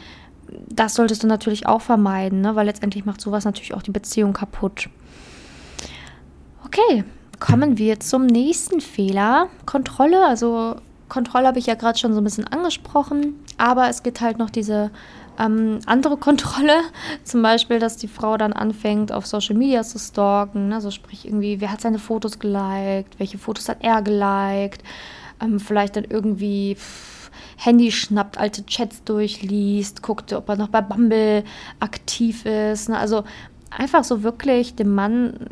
das 0.69 0.97
solltest 0.97 1.23
du 1.23 1.29
natürlich 1.29 1.69
auch 1.69 1.81
vermeiden, 1.81 2.41
ne? 2.41 2.57
weil 2.57 2.67
letztendlich 2.67 3.05
macht 3.05 3.21
sowas 3.21 3.45
natürlich 3.45 3.73
auch 3.73 3.83
die 3.83 3.93
Beziehung 3.93 4.33
kaputt. 4.33 4.89
Okay, 6.67 7.05
kommen 7.39 7.79
wir 7.79 8.01
zum 8.01 8.27
nächsten 8.27 8.81
Fehler. 8.81 9.47
Kontrolle. 9.65 10.27
Also 10.27 10.75
Kontrolle 11.09 11.47
habe 11.47 11.61
ich 11.61 11.67
ja 11.67 11.77
gerade 11.77 11.97
schon 11.97 12.15
so 12.15 12.21
ein 12.21 12.25
bisschen 12.25 12.49
angesprochen, 12.49 13.37
aber 13.59 13.89
es 13.89 14.03
gibt 14.03 14.21
halt 14.21 14.39
noch 14.39 14.51
diese 14.51 14.91
ähm, 15.39 15.79
andere 15.87 16.17
Kontrolle, 16.17 16.81
zum 17.25 17.43
Beispiel, 17.43 17.79
dass 17.79 17.97
die 17.97 18.09
Frau 18.09 18.37
dann 18.37 18.53
anfängt, 18.53 19.13
auf 19.13 19.27
Social 19.27 19.57
Media 19.57 19.83
zu 19.83 19.99
stalken. 19.99 20.73
Also 20.73 20.91
sprich 20.91 21.27
irgendwie, 21.27 21.61
wer 21.61 21.73
hat 21.73 21.81
seine 21.81 21.99
Fotos 21.99 22.39
geliked, 22.39 23.19
welche 23.19 23.39
Fotos 23.39 23.69
hat 23.69 23.79
er 23.81 24.03
geliked, 24.03 24.83
ähm, 25.41 25.61
vielleicht 25.61 25.97
dann 25.97 26.05
irgendwie 26.05 26.75
pff, 26.75 27.31
Handy 27.57 27.91
schnappt, 27.91 28.39
alte 28.39 28.65
Chats 28.67 29.03
durchliest, 29.05 30.03
guckt, 30.03 30.33
ob 30.33 30.49
er 30.49 30.57
noch 30.57 30.69
bei 30.69 30.81
Bumble 30.81 31.45
aktiv 31.81 32.47
ist. 32.47 32.89
Ne? 32.89 32.99
Also 32.99 33.25
einfach 33.71 34.05
so 34.05 34.23
wirklich 34.23 34.77
dem 34.77 34.95
Mann 34.95 35.49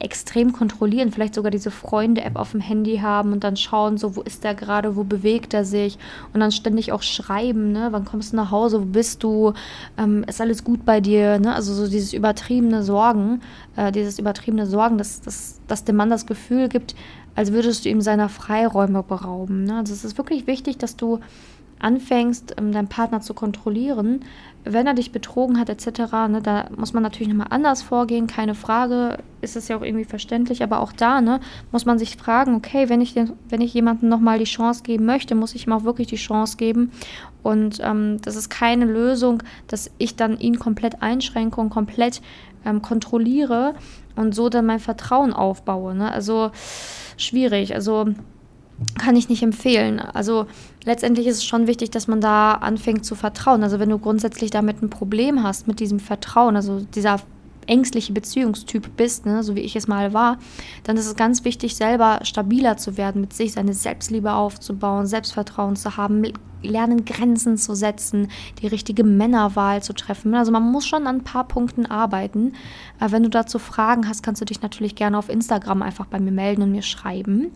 extrem 0.00 0.52
kontrollieren, 0.52 1.12
vielleicht 1.12 1.34
sogar 1.34 1.50
diese 1.50 1.70
Freunde-App 1.70 2.36
auf 2.36 2.52
dem 2.52 2.60
Handy 2.60 2.98
haben 2.98 3.32
und 3.32 3.44
dann 3.44 3.56
schauen, 3.56 3.98
so 3.98 4.16
wo 4.16 4.22
ist 4.22 4.44
der 4.44 4.54
gerade, 4.54 4.96
wo 4.96 5.04
bewegt 5.04 5.54
er 5.54 5.64
sich? 5.64 5.98
Und 6.32 6.40
dann 6.40 6.52
ständig 6.52 6.92
auch 6.92 7.02
schreiben, 7.02 7.72
ne, 7.72 7.88
wann 7.90 8.04
kommst 8.04 8.32
du 8.32 8.36
nach 8.36 8.50
Hause, 8.50 8.80
wo 8.80 8.84
bist 8.84 9.22
du, 9.22 9.52
ähm, 9.98 10.24
ist 10.26 10.40
alles 10.40 10.64
gut 10.64 10.84
bei 10.84 11.00
dir, 11.00 11.38
ne, 11.38 11.54
also 11.54 11.74
so 11.74 11.88
dieses 11.88 12.12
übertriebene 12.12 12.82
Sorgen, 12.82 13.40
äh, 13.76 13.92
dieses 13.92 14.18
übertriebene 14.18 14.66
Sorgen, 14.66 14.98
dass, 14.98 15.20
dass, 15.20 15.60
dass 15.68 15.84
dem 15.84 15.96
Mann 15.96 16.10
das 16.10 16.26
Gefühl 16.26 16.68
gibt, 16.68 16.94
als 17.34 17.52
würdest 17.52 17.84
du 17.84 17.88
ihm 17.90 18.00
seiner 18.00 18.28
Freiräume 18.28 19.02
berauben, 19.02 19.64
ne, 19.64 19.78
also 19.78 19.92
es 19.92 20.04
ist 20.04 20.18
wirklich 20.18 20.46
wichtig, 20.46 20.78
dass 20.78 20.96
du 20.96 21.20
anfängst, 21.78 22.54
ähm, 22.58 22.72
deinen 22.72 22.88
Partner 22.88 23.20
zu 23.20 23.34
kontrollieren, 23.34 24.20
wenn 24.68 24.86
er 24.86 24.94
dich 24.94 25.12
betrogen 25.12 25.58
hat 25.58 25.68
etc., 25.68 26.12
ne, 26.28 26.40
da 26.42 26.68
muss 26.76 26.92
man 26.92 27.02
natürlich 27.02 27.28
nochmal 27.28 27.48
anders 27.50 27.82
vorgehen, 27.82 28.26
keine 28.26 28.54
Frage, 28.54 29.18
ist 29.40 29.54
es 29.56 29.68
ja 29.68 29.76
auch 29.76 29.82
irgendwie 29.82 30.04
verständlich, 30.04 30.62
aber 30.62 30.80
auch 30.80 30.92
da 30.92 31.20
ne, 31.20 31.40
muss 31.70 31.86
man 31.86 31.98
sich 31.98 32.16
fragen, 32.16 32.54
okay, 32.56 32.88
wenn 32.88 33.00
ich, 33.00 33.14
den, 33.14 33.32
wenn 33.48 33.60
ich 33.60 33.72
jemandem 33.72 34.08
nochmal 34.08 34.38
die 34.38 34.44
Chance 34.44 34.82
geben 34.82 35.06
möchte, 35.06 35.36
muss 35.36 35.54
ich 35.54 35.66
ihm 35.66 35.72
auch 35.72 35.84
wirklich 35.84 36.08
die 36.08 36.16
Chance 36.16 36.56
geben 36.56 36.90
und 37.42 37.78
ähm, 37.82 38.18
das 38.22 38.34
ist 38.34 38.50
keine 38.50 38.86
Lösung, 38.86 39.42
dass 39.68 39.90
ich 39.98 40.16
dann 40.16 40.38
ihn 40.38 40.58
komplett 40.58 41.00
einschränke 41.00 41.60
und 41.60 41.70
komplett 41.70 42.20
ähm, 42.64 42.82
kontrolliere 42.82 43.74
und 44.16 44.34
so 44.34 44.48
dann 44.48 44.66
mein 44.66 44.80
Vertrauen 44.80 45.32
aufbaue. 45.32 45.94
Ne? 45.94 46.10
Also 46.10 46.50
schwierig, 47.16 47.74
also 47.74 48.06
kann 48.98 49.16
ich 49.16 49.28
nicht 49.28 49.42
empfehlen. 49.42 50.00
Also 50.00 50.46
letztendlich 50.84 51.26
ist 51.26 51.38
es 51.38 51.44
schon 51.44 51.66
wichtig, 51.66 51.90
dass 51.90 52.08
man 52.08 52.20
da 52.20 52.52
anfängt 52.52 53.04
zu 53.04 53.14
vertrauen. 53.14 53.62
Also 53.62 53.78
wenn 53.78 53.88
du 53.88 53.98
grundsätzlich 53.98 54.50
damit 54.50 54.82
ein 54.82 54.90
Problem 54.90 55.42
hast, 55.42 55.66
mit 55.66 55.80
diesem 55.80 55.98
Vertrauen, 55.98 56.56
also 56.56 56.80
dieser 56.80 57.20
ängstliche 57.66 58.12
Beziehungstyp 58.12 58.96
bist, 58.96 59.26
ne, 59.26 59.42
so 59.42 59.56
wie 59.56 59.60
ich 59.60 59.76
es 59.76 59.88
mal 59.88 60.12
war, 60.12 60.38
dann 60.84 60.96
ist 60.96 61.06
es 61.06 61.16
ganz 61.16 61.44
wichtig, 61.44 61.74
selber 61.74 62.20
stabiler 62.22 62.76
zu 62.76 62.96
werden 62.96 63.20
mit 63.20 63.32
sich, 63.32 63.52
seine 63.52 63.74
Selbstliebe 63.74 64.32
aufzubauen, 64.32 65.06
Selbstvertrauen 65.06 65.74
zu 65.74 65.96
haben, 65.96 66.22
lernen, 66.62 67.04
Grenzen 67.04 67.56
zu 67.56 67.74
setzen, 67.74 68.28
die 68.60 68.66
richtige 68.66 69.04
Männerwahl 69.04 69.82
zu 69.82 69.92
treffen. 69.92 70.34
Also 70.34 70.52
man 70.52 70.70
muss 70.70 70.86
schon 70.86 71.06
an 71.06 71.16
ein 71.16 71.24
paar 71.24 71.46
Punkten 71.48 71.86
arbeiten. 71.86 72.54
Äh, 73.00 73.10
wenn 73.10 73.22
du 73.22 73.30
dazu 73.30 73.58
Fragen 73.58 74.08
hast, 74.08 74.22
kannst 74.22 74.40
du 74.40 74.44
dich 74.44 74.62
natürlich 74.62 74.94
gerne 74.94 75.18
auf 75.18 75.28
Instagram 75.28 75.82
einfach 75.82 76.06
bei 76.06 76.20
mir 76.20 76.32
melden 76.32 76.62
und 76.62 76.72
mir 76.72 76.82
schreiben. 76.82 77.52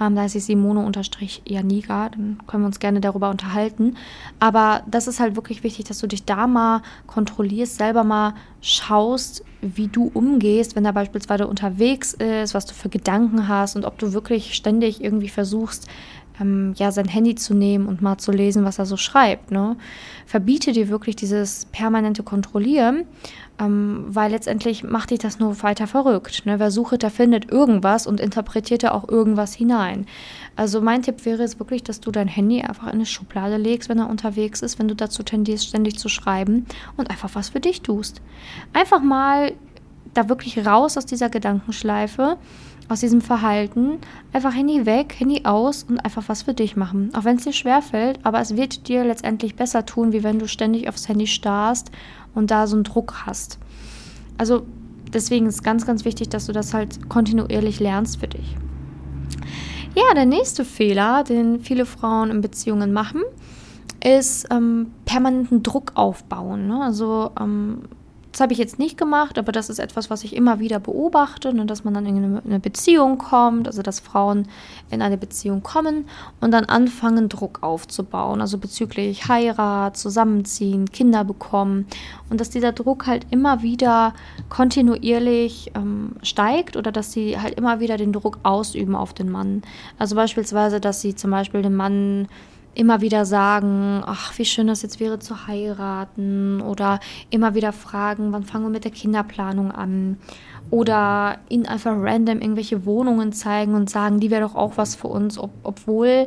Ähm, 0.00 0.14
da 0.14 0.24
ist 0.24 0.32
sie 0.32 0.40
Simone-Janiga, 0.40 2.10
dann 2.10 2.38
können 2.46 2.62
wir 2.62 2.66
uns 2.66 2.78
gerne 2.78 3.00
darüber 3.00 3.30
unterhalten. 3.30 3.96
Aber 4.40 4.82
das 4.86 5.06
ist 5.06 5.20
halt 5.20 5.36
wirklich 5.36 5.62
wichtig, 5.62 5.86
dass 5.86 5.98
du 5.98 6.06
dich 6.06 6.24
da 6.24 6.46
mal 6.46 6.82
kontrollierst, 7.06 7.76
selber 7.76 8.04
mal 8.04 8.34
schaust, 8.60 9.44
wie 9.62 9.88
du 9.88 10.10
umgehst, 10.12 10.76
wenn 10.76 10.84
er 10.84 10.92
beispielsweise 10.92 11.46
unterwegs 11.46 12.12
ist, 12.12 12.54
was 12.54 12.66
du 12.66 12.74
für 12.74 12.88
Gedanken 12.88 13.48
hast 13.48 13.76
und 13.76 13.84
ob 13.84 13.98
du 13.98 14.12
wirklich 14.12 14.54
ständig 14.54 15.02
irgendwie 15.02 15.28
versuchst, 15.28 15.88
ähm, 16.40 16.74
ja, 16.76 16.92
sein 16.92 17.08
Handy 17.08 17.34
zu 17.34 17.54
nehmen 17.54 17.86
und 17.86 18.02
mal 18.02 18.18
zu 18.18 18.32
lesen, 18.32 18.64
was 18.64 18.78
er 18.78 18.86
so 18.86 18.96
schreibt. 18.96 19.50
Ne? 19.50 19.76
Verbiete 20.26 20.72
dir 20.72 20.88
wirklich 20.88 21.16
dieses 21.16 21.66
permanente 21.66 22.22
Kontrollieren, 22.22 23.04
ähm, 23.58 24.04
weil 24.08 24.30
letztendlich 24.30 24.84
macht 24.84 25.10
dich 25.10 25.18
das 25.18 25.38
nur 25.38 25.62
weiter 25.62 25.86
verrückt. 25.86 26.44
Ne? 26.46 26.58
Wer 26.58 26.70
sucht, 26.70 27.02
der 27.02 27.10
findet 27.10 27.50
irgendwas 27.50 28.06
und 28.06 28.20
interpretiert 28.20 28.82
da 28.82 28.92
auch 28.92 29.08
irgendwas 29.08 29.54
hinein. 29.54 30.06
Also 30.56 30.80
mein 30.80 31.02
Tipp 31.02 31.24
wäre 31.24 31.42
es 31.42 31.58
wirklich, 31.58 31.82
dass 31.82 32.00
du 32.00 32.10
dein 32.10 32.28
Handy 32.28 32.62
einfach 32.62 32.86
in 32.88 32.94
eine 32.94 33.06
Schublade 33.06 33.56
legst, 33.56 33.88
wenn 33.88 33.98
er 33.98 34.10
unterwegs 34.10 34.62
ist, 34.62 34.78
wenn 34.78 34.88
du 34.88 34.94
dazu 34.94 35.22
tendierst, 35.22 35.66
ständig 35.66 35.98
zu 35.98 36.08
schreiben 36.08 36.66
und 36.96 37.10
einfach 37.10 37.30
was 37.34 37.50
für 37.50 37.60
dich 37.60 37.82
tust. 37.82 38.20
Einfach 38.72 39.02
mal 39.02 39.52
da 40.14 40.28
wirklich 40.28 40.66
raus 40.66 40.96
aus 40.96 41.06
dieser 41.06 41.28
Gedankenschleife 41.28 42.38
aus 42.88 43.00
diesem 43.00 43.20
Verhalten. 43.20 43.98
Einfach 44.32 44.54
Handy 44.54 44.86
weg, 44.86 45.14
Handy 45.18 45.44
aus 45.44 45.84
und 45.84 45.98
einfach 45.98 46.24
was 46.28 46.42
für 46.42 46.54
dich 46.54 46.76
machen. 46.76 47.10
Auch 47.14 47.24
wenn 47.24 47.36
es 47.36 47.44
dir 47.44 47.52
schwerfällt, 47.52 48.20
aber 48.22 48.40
es 48.40 48.56
wird 48.56 48.88
dir 48.88 49.04
letztendlich 49.04 49.56
besser 49.56 49.86
tun, 49.86 50.12
wie 50.12 50.22
wenn 50.22 50.38
du 50.38 50.48
ständig 50.48 50.88
aufs 50.88 51.08
Handy 51.08 51.26
starrst 51.26 51.90
und 52.34 52.50
da 52.50 52.66
so 52.66 52.76
einen 52.76 52.84
Druck 52.84 53.26
hast. 53.26 53.58
Also 54.38 54.66
deswegen 55.12 55.46
ist 55.46 55.64
ganz, 55.64 55.86
ganz 55.86 56.04
wichtig, 56.04 56.28
dass 56.28 56.46
du 56.46 56.52
das 56.52 56.74
halt 56.74 57.08
kontinuierlich 57.08 57.80
lernst 57.80 58.20
für 58.20 58.28
dich. 58.28 58.56
Ja, 59.94 60.14
der 60.14 60.26
nächste 60.26 60.64
Fehler, 60.64 61.24
den 61.24 61.60
viele 61.60 61.86
Frauen 61.86 62.30
in 62.30 62.42
Beziehungen 62.42 62.92
machen, 62.92 63.22
ist 64.04 64.46
ähm, 64.50 64.92
permanenten 65.06 65.62
Druck 65.62 65.92
aufbauen. 65.94 66.68
Ne? 66.68 66.82
Also 66.82 67.30
ähm, 67.40 67.82
das 68.36 68.42
habe 68.42 68.52
ich 68.52 68.58
jetzt 68.58 68.78
nicht 68.78 68.98
gemacht, 68.98 69.38
aber 69.38 69.50
das 69.50 69.70
ist 69.70 69.78
etwas, 69.78 70.10
was 70.10 70.22
ich 70.22 70.36
immer 70.36 70.58
wieder 70.58 70.78
beobachte, 70.78 71.54
ne, 71.54 71.64
dass 71.64 71.84
man 71.84 71.94
dann 71.94 72.04
in 72.04 72.42
eine 72.44 72.60
Beziehung 72.60 73.16
kommt, 73.16 73.66
also 73.66 73.80
dass 73.80 73.98
Frauen 73.98 74.46
in 74.90 75.00
eine 75.00 75.16
Beziehung 75.16 75.62
kommen 75.62 76.06
und 76.42 76.50
dann 76.50 76.66
anfangen, 76.66 77.30
Druck 77.30 77.62
aufzubauen, 77.62 78.42
also 78.42 78.58
bezüglich 78.58 79.26
Heirat, 79.26 79.96
Zusammenziehen, 79.96 80.84
Kinder 80.92 81.24
bekommen 81.24 81.86
und 82.28 82.38
dass 82.38 82.50
dieser 82.50 82.72
Druck 82.72 83.06
halt 83.06 83.24
immer 83.30 83.62
wieder 83.62 84.12
kontinuierlich 84.50 85.72
ähm, 85.74 86.16
steigt 86.22 86.76
oder 86.76 86.92
dass 86.92 87.12
sie 87.12 87.40
halt 87.40 87.54
immer 87.54 87.80
wieder 87.80 87.96
den 87.96 88.12
Druck 88.12 88.40
ausüben 88.42 88.94
auf 88.96 89.14
den 89.14 89.30
Mann. 89.30 89.62
Also 89.98 90.14
beispielsweise, 90.14 90.78
dass 90.78 91.00
sie 91.00 91.14
zum 91.14 91.30
Beispiel 91.30 91.62
den 91.62 91.74
Mann 91.74 92.28
immer 92.76 93.00
wieder 93.00 93.24
sagen, 93.24 94.02
ach, 94.04 94.38
wie 94.38 94.44
schön 94.44 94.66
das 94.66 94.82
jetzt 94.82 95.00
wäre 95.00 95.18
zu 95.18 95.46
heiraten 95.46 96.60
oder 96.60 97.00
immer 97.30 97.54
wieder 97.54 97.72
fragen, 97.72 98.32
wann 98.32 98.44
fangen 98.44 98.64
wir 98.64 98.70
mit 98.70 98.84
der 98.84 98.90
Kinderplanung 98.90 99.72
an 99.72 100.18
oder 100.70 101.38
ihnen 101.48 101.66
einfach 101.66 101.94
random 101.96 102.40
irgendwelche 102.40 102.84
Wohnungen 102.84 103.32
zeigen 103.32 103.74
und 103.74 103.88
sagen, 103.88 104.20
die 104.20 104.30
wäre 104.30 104.42
doch 104.42 104.54
auch 104.54 104.76
was 104.76 104.94
für 104.94 105.08
uns, 105.08 105.38
ob, 105.38 105.50
obwohl 105.62 106.26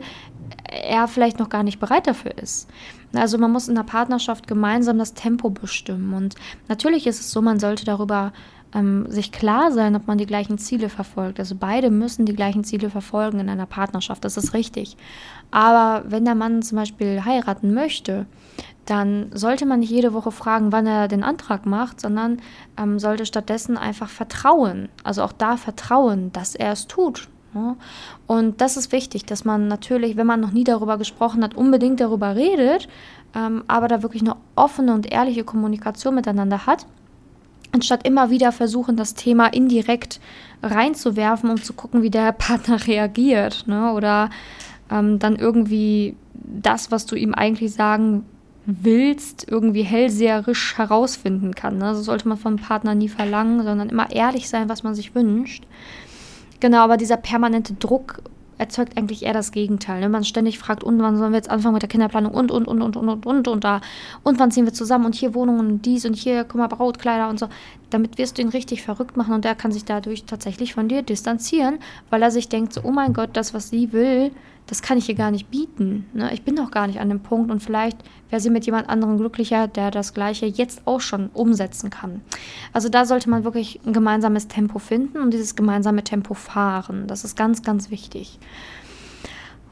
er 0.71 1.07
vielleicht 1.07 1.39
noch 1.39 1.49
gar 1.49 1.63
nicht 1.63 1.79
bereit 1.79 2.07
dafür 2.07 2.37
ist. 2.37 2.67
Also 3.13 3.37
man 3.37 3.51
muss 3.51 3.67
in 3.67 3.75
der 3.75 3.83
Partnerschaft 3.83 4.47
gemeinsam 4.47 4.97
das 4.97 5.13
Tempo 5.13 5.49
bestimmen 5.49 6.13
und 6.13 6.35
natürlich 6.67 7.07
ist 7.07 7.19
es 7.19 7.31
so, 7.31 7.41
man 7.41 7.59
sollte 7.59 7.85
darüber 7.85 8.33
ähm, 8.73 9.05
sich 9.09 9.31
klar 9.31 9.71
sein, 9.71 9.95
ob 9.95 10.07
man 10.07 10.17
die 10.17 10.25
gleichen 10.25 10.57
Ziele 10.57 10.89
verfolgt. 10.89 11.39
Also 11.39 11.55
beide 11.59 11.89
müssen 11.89 12.25
die 12.25 12.35
gleichen 12.35 12.63
Ziele 12.63 12.89
verfolgen 12.89 13.39
in 13.39 13.49
einer 13.49 13.65
Partnerschaft, 13.65 14.23
das 14.23 14.37
ist 14.37 14.53
richtig. 14.53 14.97
Aber 15.51 16.03
wenn 16.09 16.25
der 16.25 16.35
Mann 16.35 16.61
zum 16.61 16.77
Beispiel 16.77 17.23
heiraten 17.25 17.73
möchte, 17.73 18.25
dann 18.85 19.31
sollte 19.33 19.65
man 19.65 19.81
nicht 19.81 19.91
jede 19.91 20.13
Woche 20.13 20.31
fragen, 20.31 20.71
wann 20.71 20.87
er 20.87 21.07
den 21.07 21.23
Antrag 21.23 21.65
macht, 21.65 22.01
sondern 22.01 22.41
ähm, 22.77 22.99
sollte 22.99 23.25
stattdessen 23.25 23.77
einfach 23.77 24.09
vertrauen. 24.09 24.89
Also 25.03 25.23
auch 25.23 25.31
da 25.31 25.57
vertrauen, 25.57 26.31
dass 26.31 26.55
er 26.55 26.71
es 26.71 26.87
tut. 26.87 27.29
Ne? 27.53 27.75
Und 28.25 28.61
das 28.61 28.77
ist 28.77 28.91
wichtig, 28.91 29.25
dass 29.25 29.45
man 29.45 29.67
natürlich, 29.67 30.17
wenn 30.17 30.27
man 30.27 30.39
noch 30.39 30.51
nie 30.51 30.63
darüber 30.63 30.97
gesprochen 30.97 31.43
hat, 31.43 31.55
unbedingt 31.55 31.99
darüber 31.99 32.35
redet, 32.35 32.87
ähm, 33.35 33.63
aber 33.67 33.87
da 33.87 34.01
wirklich 34.01 34.23
eine 34.23 34.35
offene 34.55 34.93
und 34.93 35.11
ehrliche 35.11 35.43
Kommunikation 35.43 36.15
miteinander 36.15 36.65
hat 36.65 36.85
anstatt 37.71 38.07
immer 38.07 38.29
wieder 38.29 38.51
versuchen, 38.51 38.95
das 38.95 39.13
Thema 39.13 39.47
indirekt 39.47 40.19
reinzuwerfen, 40.63 41.49
um 41.49 41.61
zu 41.61 41.73
gucken, 41.73 42.01
wie 42.01 42.09
der 42.09 42.31
Partner 42.37 42.85
reagiert. 42.87 43.65
Ne? 43.67 43.93
Oder 43.93 44.29
ähm, 44.91 45.19
dann 45.19 45.35
irgendwie 45.35 46.15
das, 46.33 46.91
was 46.91 47.05
du 47.05 47.15
ihm 47.15 47.33
eigentlich 47.33 47.73
sagen 47.73 48.25
willst, 48.65 49.47
irgendwie 49.49 49.83
hellseherisch 49.83 50.77
herausfinden 50.77 51.55
kann. 51.55 51.77
Ne? 51.77 51.95
So 51.95 52.01
sollte 52.01 52.27
man 52.27 52.37
vom 52.37 52.57
Partner 52.57 52.95
nie 52.95 53.09
verlangen, 53.09 53.63
sondern 53.63 53.89
immer 53.89 54.11
ehrlich 54.11 54.49
sein, 54.49 54.69
was 54.69 54.83
man 54.83 54.95
sich 54.95 55.15
wünscht. 55.15 55.65
Genau, 56.59 56.79
aber 56.79 56.97
dieser 56.97 57.17
permanente 57.17 57.73
Druck 57.73 58.21
erzeugt 58.59 58.97
eigentlich 58.97 59.23
eher 59.23 59.33
das 59.33 59.51
Gegenteil. 59.51 60.01
Ne? 60.01 60.09
Man 60.09 60.23
ständig 60.23 60.59
fragt, 60.59 60.83
und 60.83 61.01
wann 61.01 61.17
sollen 61.17 61.31
wir 61.31 61.37
jetzt 61.37 61.49
anfangen 61.49 61.73
mit 61.73 61.81
der 61.81 61.89
Kinderplanung 61.89 62.33
und, 62.33 62.51
und, 62.51 62.67
und, 62.67 62.81
und, 62.81 62.95
und, 62.97 63.09
und, 63.09 63.25
und, 63.25 63.47
und 63.47 63.63
da. 63.63 63.81
Und 64.23 64.37
wann 64.37 64.51
ziehen 64.51 64.65
wir 64.65 64.73
zusammen 64.73 65.05
und 65.05 65.15
hier 65.15 65.33
Wohnungen 65.33 65.59
und 65.59 65.85
dies 65.85 66.05
und 66.05 66.15
hier, 66.15 66.43
guck 66.43 66.55
mal, 66.55 66.67
Brautkleider 66.67 67.29
und 67.29 67.39
so. 67.39 67.47
Damit 67.89 68.17
wirst 68.17 68.37
du 68.37 68.41
ihn 68.41 68.49
richtig 68.49 68.83
verrückt 68.83 69.17
machen 69.17 69.33
und 69.33 69.45
der 69.45 69.55
kann 69.55 69.71
sich 69.71 69.85
dadurch 69.85 70.25
tatsächlich 70.25 70.73
von 70.75 70.87
dir 70.87 71.01
distanzieren, 71.01 71.79
weil 72.09 72.21
er 72.21 72.31
sich 72.31 72.49
denkt, 72.49 72.73
so, 72.73 72.81
oh 72.83 72.91
mein 72.91 73.13
Gott, 73.13 73.31
das, 73.33 73.53
was 73.53 73.69
sie 73.69 73.91
will, 73.93 74.31
das 74.69 74.83
kann 74.83 74.99
ich 74.99 75.09
ihr 75.09 75.15
gar 75.15 75.31
nicht 75.31 75.49
bieten. 75.49 76.05
Ne? 76.13 76.31
Ich 76.31 76.43
bin 76.43 76.55
doch 76.55 76.69
gar 76.69 76.85
nicht 76.85 76.99
an 76.99 77.09
dem 77.09 77.21
Punkt 77.21 77.49
und 77.49 77.59
vielleicht 77.59 77.97
wäre 78.29 78.39
sie 78.39 78.51
mit 78.51 78.67
jemand 78.67 78.87
anderem 78.87 79.17
glücklicher, 79.17 79.67
der 79.67 79.89
das 79.89 80.13
Gleiche 80.13 80.45
jetzt 80.45 80.83
auch 80.85 81.01
schon 81.01 81.31
umsetzen 81.33 81.89
kann. 81.89 82.21
Also 82.71 82.87
da 82.87 83.05
sollte 83.05 83.31
man 83.31 83.43
wirklich 83.43 83.79
ein 83.83 83.93
gemeinsames 83.93 84.47
Tempo 84.47 84.77
finden 84.77 85.17
und 85.17 85.33
dieses 85.33 85.55
gemeinsame 85.55 86.03
Tempo 86.03 86.35
fahren. 86.35 87.07
Das 87.07 87.23
ist 87.23 87.35
ganz, 87.35 87.63
ganz 87.63 87.89
wichtig. 87.89 88.37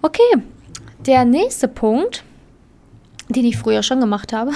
Okay, 0.01 0.41
der 1.05 1.25
nächste 1.25 1.67
Punkt 1.67 2.23
den 3.29 3.45
ich 3.45 3.57
früher 3.57 3.83
schon 3.83 3.99
gemacht 3.99 4.31
habe, 4.31 4.51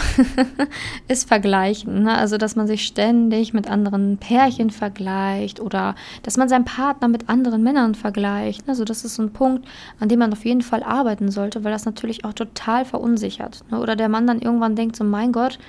ist 1.07 1.27
vergleichen. 1.27 2.03
Ne? 2.03 2.17
Also, 2.17 2.37
dass 2.37 2.55
man 2.55 2.67
sich 2.67 2.83
ständig 2.85 3.53
mit 3.53 3.69
anderen 3.69 4.17
Pärchen 4.17 4.69
vergleicht 4.69 5.59
oder 5.59 5.95
dass 6.23 6.37
man 6.37 6.47
seinen 6.47 6.65
Partner 6.65 7.07
mit 7.07 7.27
anderen 7.29 7.63
Männern 7.63 7.95
vergleicht. 7.95 8.67
Also, 8.67 8.85
das 8.85 9.03
ist 9.03 9.15
so 9.15 9.23
ein 9.23 9.33
Punkt, 9.33 9.67
an 9.99 10.09
dem 10.09 10.19
man 10.19 10.31
auf 10.31 10.45
jeden 10.45 10.61
Fall 10.61 10.83
arbeiten 10.83 11.31
sollte, 11.31 11.63
weil 11.63 11.71
das 11.71 11.85
natürlich 11.85 12.23
auch 12.23 12.33
total 12.33 12.85
verunsichert. 12.85 13.63
Ne? 13.69 13.79
Oder 13.79 13.95
der 13.95 14.09
Mann 14.09 14.27
dann 14.27 14.41
irgendwann 14.41 14.75
denkt 14.75 14.95
so, 14.95 15.03
mein 15.03 15.33
Gott, 15.33 15.59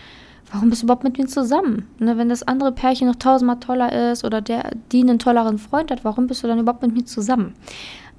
warum 0.53 0.71
bist 0.71 0.83
du 0.83 0.87
überhaupt 0.87 1.05
mit 1.05 1.19
mir 1.19 1.27
zusammen? 1.27 1.89
Ne? 1.99 2.17
Wenn 2.19 2.29
das 2.29 2.43
andere 2.43 2.73
Pärchen 2.73 3.09
noch 3.09 3.17
tausendmal 3.17 3.59
toller 3.59 4.13
ist 4.13 4.25
oder 4.25 4.41
der, 4.41 4.71
die 4.93 5.01
einen 5.01 5.19
tolleren 5.19 5.59
Freund 5.59 5.91
hat, 5.91 6.05
warum 6.05 6.29
bist 6.29 6.45
du 6.45 6.47
dann 6.47 6.61
überhaupt 6.61 6.83
mit 6.83 6.95
mir 6.95 7.05
zusammen? 7.05 7.55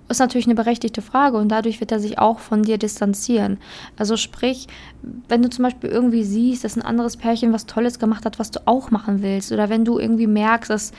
Ist 0.10 0.20
natürlich 0.20 0.46
eine 0.46 0.56
berechtigte 0.56 1.02
Frage 1.02 1.38
und 1.38 1.50
dadurch 1.50 1.80
wird 1.80 1.92
er 1.92 2.00
sich 2.00 2.20
auch 2.20 2.40
von 2.40 2.64
dir 2.64 2.78
distanzieren. 2.78 3.58
Also 3.98 4.18
sprich, 4.18 4.68
wenn 5.28 5.42
du 5.42 5.50
zum 5.50 5.64
Beispiel 5.64 5.90
irgendwie 5.90 6.24
siehst, 6.24 6.64
dass 6.64 6.76
ein 6.76 6.82
anderes 6.82 7.18
Pärchen 7.18 7.54
was 7.54 7.66
Tolles 7.66 8.00
gemacht 8.00 8.26
hat, 8.26 8.40
was 8.40 8.52
du 8.52 8.60
auch 8.66 8.92
machen 8.92 9.22
willst, 9.22 9.52
oder 9.52 9.70
wenn 9.70 9.86
du 9.86 10.00
irgendwie 10.00 10.28
merkst, 10.28 10.70
dass 10.70 10.92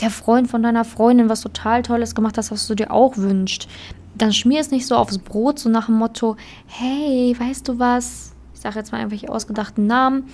der 0.00 0.10
Freund 0.10 0.48
von 0.48 0.62
deiner 0.62 0.84
Freundin 0.84 1.28
was 1.28 1.42
total 1.42 1.82
Tolles 1.82 2.14
gemacht 2.14 2.38
hat, 2.38 2.50
was 2.50 2.66
du 2.66 2.74
dir 2.74 2.90
auch 2.90 3.16
wünschst, 3.16 3.68
dann 4.14 4.32
schmier 4.32 4.60
es 4.60 4.70
nicht 4.70 4.86
so 4.86 4.96
aufs 4.96 5.18
Brot, 5.18 5.58
so 5.58 5.68
nach 5.68 5.86
dem 5.86 5.96
Motto, 5.96 6.36
hey, 6.66 7.34
weißt 7.38 7.68
du 7.68 7.78
was? 7.78 8.32
Ich 8.54 8.60
sage 8.60 8.78
jetzt 8.78 8.92
mal 8.92 8.98
irgendwelche 8.98 9.30
ausgedachten 9.30 9.86
Namen. 9.86 10.24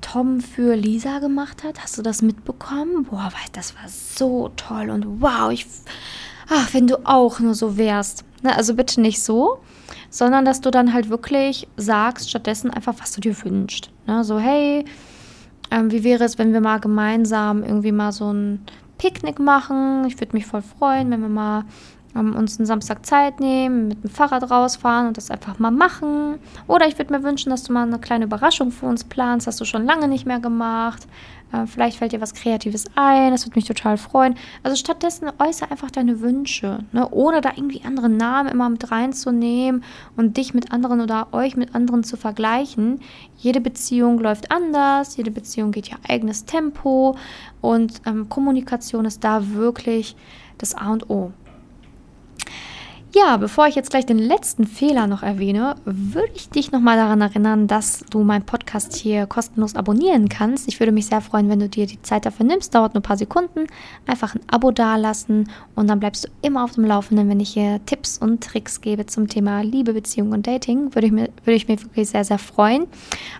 Tom 0.00 0.40
für 0.40 0.74
Lisa 0.74 1.18
gemacht 1.18 1.64
hat. 1.64 1.82
Hast 1.82 1.98
du 1.98 2.02
das 2.02 2.22
mitbekommen? 2.22 3.04
Boah, 3.04 3.30
das 3.52 3.74
war 3.74 3.88
so 3.88 4.50
toll 4.56 4.90
und 4.90 5.20
wow, 5.20 5.50
ich 5.50 5.66
ach, 6.48 6.72
wenn 6.74 6.86
du 6.86 7.06
auch 7.06 7.40
nur 7.40 7.54
so 7.54 7.76
wärst. 7.76 8.24
Ne, 8.42 8.56
also 8.56 8.74
bitte 8.74 9.00
nicht 9.00 9.22
so, 9.22 9.58
sondern 10.10 10.44
dass 10.44 10.60
du 10.60 10.70
dann 10.70 10.92
halt 10.92 11.10
wirklich 11.10 11.66
sagst, 11.76 12.30
stattdessen 12.30 12.70
einfach, 12.70 12.94
was 12.98 13.12
du 13.12 13.20
dir 13.20 13.34
wünschst. 13.42 13.90
Ne, 14.06 14.22
so, 14.22 14.38
hey, 14.38 14.84
ähm, 15.70 15.90
wie 15.90 16.04
wäre 16.04 16.24
es, 16.24 16.38
wenn 16.38 16.52
wir 16.52 16.60
mal 16.60 16.78
gemeinsam 16.78 17.62
irgendwie 17.62 17.92
mal 17.92 18.12
so 18.12 18.32
ein 18.32 18.64
Picknick 18.96 19.38
machen? 19.38 20.04
Ich 20.06 20.20
würde 20.20 20.34
mich 20.34 20.46
voll 20.46 20.62
freuen, 20.62 21.10
wenn 21.10 21.20
wir 21.20 21.28
mal 21.28 21.64
ähm, 22.16 22.34
uns 22.34 22.58
einen 22.58 22.66
Samstag 22.66 23.04
Zeit 23.04 23.40
nehmen, 23.40 23.88
mit 23.88 24.02
dem 24.02 24.10
Fahrrad 24.10 24.50
rausfahren 24.50 25.08
und 25.08 25.16
das 25.16 25.30
einfach 25.30 25.58
mal 25.58 25.70
machen. 25.70 26.38
Oder 26.66 26.86
ich 26.86 26.98
würde 26.98 27.12
mir 27.12 27.22
wünschen, 27.22 27.50
dass 27.50 27.64
du 27.64 27.72
mal 27.72 27.86
eine 27.86 27.98
kleine 27.98 28.24
Überraschung 28.24 28.70
für 28.70 28.86
uns 28.86 29.04
planst, 29.04 29.46
hast 29.46 29.60
du 29.60 29.64
schon 29.64 29.84
lange 29.84 30.08
nicht 30.08 30.26
mehr 30.26 30.40
gemacht. 30.40 31.06
Äh, 31.52 31.66
vielleicht 31.66 31.98
fällt 31.98 32.12
dir 32.12 32.20
was 32.20 32.34
Kreatives 32.34 32.86
ein, 32.94 33.30
das 33.30 33.46
würde 33.46 33.58
mich 33.58 33.66
total 33.66 33.96
freuen. 33.96 34.36
Also 34.62 34.76
stattdessen 34.76 35.30
äußere 35.38 35.70
einfach 35.70 35.90
deine 35.90 36.20
Wünsche, 36.20 36.84
ne? 36.92 37.08
ohne 37.10 37.40
da 37.40 37.50
irgendwie 37.56 37.82
andere 37.84 38.08
Namen 38.08 38.48
immer 38.48 38.68
mit 38.68 38.90
reinzunehmen 38.90 39.82
und 40.16 40.36
dich 40.36 40.54
mit 40.54 40.72
anderen 40.72 41.00
oder 41.00 41.28
euch 41.32 41.56
mit 41.56 41.74
anderen 41.74 42.04
zu 42.04 42.16
vergleichen. 42.16 43.00
Jede 43.36 43.60
Beziehung 43.60 44.18
läuft 44.18 44.50
anders, 44.50 45.16
jede 45.16 45.30
Beziehung 45.30 45.72
geht 45.72 45.90
ihr 45.90 45.98
eigenes 46.08 46.44
Tempo 46.44 47.16
und 47.60 48.02
ähm, 48.06 48.28
Kommunikation 48.28 49.04
ist 49.04 49.24
da 49.24 49.52
wirklich 49.52 50.16
das 50.58 50.74
A 50.74 50.92
und 50.92 51.08
O. 51.08 51.32
Ja, 53.14 53.38
bevor 53.38 53.66
ich 53.66 53.74
jetzt 53.74 53.88
gleich 53.88 54.04
den 54.04 54.18
letzten 54.18 54.66
Fehler 54.66 55.06
noch 55.06 55.22
erwähne, 55.22 55.76
würde 55.86 56.30
ich 56.34 56.50
dich 56.50 56.72
nochmal 56.72 56.98
daran 56.98 57.22
erinnern, 57.22 57.66
dass 57.66 58.04
du 58.10 58.22
meinen 58.22 58.44
Podcast 58.44 58.94
hier 58.96 59.26
kostenlos 59.26 59.76
abonnieren 59.76 60.28
kannst. 60.28 60.68
Ich 60.68 60.78
würde 60.78 60.92
mich 60.92 61.06
sehr 61.06 61.22
freuen, 61.22 61.48
wenn 61.48 61.58
du 61.58 61.70
dir 61.70 61.86
die 61.86 62.02
Zeit 62.02 62.26
dafür 62.26 62.44
nimmst. 62.44 62.74
Dauert 62.74 62.92
nur 62.92 63.00
ein 63.00 63.04
paar 63.04 63.16
Sekunden. 63.16 63.66
Einfach 64.06 64.34
ein 64.34 64.42
Abo 64.46 64.72
dalassen 64.72 65.48
und 65.74 65.88
dann 65.88 66.00
bleibst 66.00 66.24
du 66.24 66.28
immer 66.42 66.64
auf 66.64 66.72
dem 66.72 66.84
Laufenden, 66.84 67.30
wenn 67.30 67.40
ich 67.40 67.48
hier 67.48 67.80
Tipps 67.86 68.18
und 68.18 68.44
Tricks 68.44 68.82
gebe 68.82 69.06
zum 69.06 69.26
Thema 69.26 69.62
Liebe, 69.62 69.94
Beziehung 69.94 70.32
und 70.32 70.46
Dating. 70.46 70.94
Würde 70.94 71.06
ich, 71.06 71.12
mir, 71.12 71.30
würde 71.44 71.56
ich 71.56 71.66
mich 71.66 71.82
wirklich 71.82 72.10
sehr, 72.10 72.24
sehr 72.24 72.38
freuen. 72.38 72.86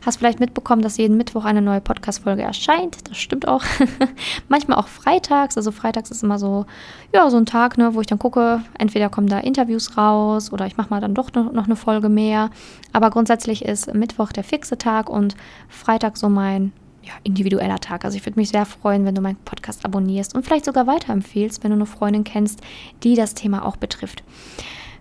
Hast 0.05 0.17
vielleicht 0.17 0.41
mitbekommen, 0.41 0.81
dass 0.81 0.97
jeden 0.97 1.19
Mittwoch 1.19 1.45
eine 1.45 1.61
neue 1.61 1.83
Podcast-Folge 1.83 2.41
erscheint. 2.41 3.07
Das 3.11 3.19
stimmt 3.19 3.47
auch. 3.47 3.63
Manchmal 4.49 4.79
auch 4.79 4.89
freitags. 4.89 5.59
Also 5.59 5.73
freitags 5.73 6.11
ist 6.11 6.23
immer 6.23 6.39
so, 6.39 6.65
ja, 7.13 7.29
so 7.29 7.37
ein 7.37 7.47
Tag, 7.47 7.77
ne, 7.77 7.95
wo 7.95 8.01
ich 8.01 8.07
dann 8.07 8.19
gucke, 8.19 8.63
entweder 8.79 9.11
kommen 9.11 9.29
da 9.29 9.39
Interviews 9.39 9.58
Interviews 9.59 9.97
raus 9.97 10.53
oder 10.53 10.67
ich 10.67 10.77
mache 10.77 10.91
mal 10.91 11.01
dann 11.01 11.15
doch 11.15 11.33
noch 11.33 11.65
eine 11.65 11.75
Folge 11.75 12.09
mehr. 12.09 12.51
Aber 12.93 13.11
grundsätzlich 13.11 13.65
ist 13.65 13.93
Mittwoch 13.93 14.31
der 14.31 14.45
fixe 14.45 14.79
Tag 14.79 15.11
und 15.11 15.35
Freitag 15.69 16.17
so 16.17 16.29
mein 16.29 16.73
ja, 17.03 17.13
individueller 17.25 17.81
Tag. 17.81 18.05
Also 18.05 18.17
ich 18.17 18.25
würde 18.25 18.39
mich 18.39 18.51
sehr 18.51 18.67
freuen, 18.67 19.05
wenn 19.05 19.17
du 19.17 19.21
meinen 19.21 19.37
Podcast 19.45 19.85
abonnierst 19.85 20.37
und 20.37 20.45
vielleicht 20.45 20.65
sogar 20.65 20.87
weiterempfehlst, 20.87 21.65
wenn 21.65 21.71
du 21.71 21.77
eine 21.77 21.87
Freundin 21.87 22.23
kennst, 22.23 22.61
die 23.03 23.17
das 23.17 23.35
Thema 23.35 23.65
auch 23.65 23.77
betrifft. 23.77 24.23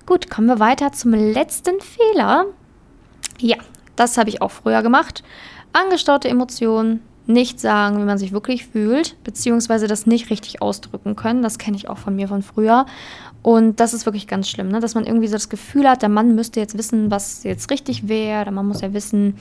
Gut, 0.08 0.30
kommen 0.32 0.48
wir 0.48 0.60
weiter 0.60 0.92
zum 0.92 1.14
letzten 1.14 1.80
Fehler. 1.80 2.46
Ja, 3.40 3.58
das 3.96 4.18
habe 4.18 4.30
ich 4.30 4.42
auch 4.42 4.52
früher 4.52 4.82
gemacht. 4.82 5.24
Angestaute 5.74 6.30
Emotionen 6.30 7.02
nicht 7.28 7.60
sagen, 7.60 8.00
wie 8.00 8.06
man 8.06 8.18
sich 8.18 8.32
wirklich 8.32 8.66
fühlt, 8.66 9.22
beziehungsweise 9.24 9.88
das 9.88 10.08
nicht 10.08 10.30
richtig 10.30 10.62
ausdrücken 10.62 11.16
können. 11.16 11.44
Das 11.44 11.58
kenne 11.58 11.76
ich 11.76 11.90
auch 11.90 11.98
von 11.98 12.16
mir 12.16 12.28
von 12.30 12.42
früher. 12.42 12.86
Und 13.48 13.80
das 13.80 13.94
ist 13.94 14.06
wirklich 14.06 14.28
ganz 14.28 14.50
schlimm, 14.50 14.68
ne? 14.68 14.82
dass 14.82 14.94
man 14.94 15.06
irgendwie 15.06 15.30
so 15.30 15.36
das 15.36 15.48
Gefühl 15.48 15.88
hat, 15.88 16.02
der 16.02 16.10
Mann 16.10 16.36
müsste 16.36 16.60
jetzt 16.60 16.78
wissen, 16.78 17.10
was 17.12 17.46
jetzt 17.46 17.72
richtig 17.72 18.10
wäre, 18.10 18.44
der 18.44 18.52
Mann 18.52 18.68
muss 18.68 18.82
ja 18.82 18.92
wissen, 18.92 19.38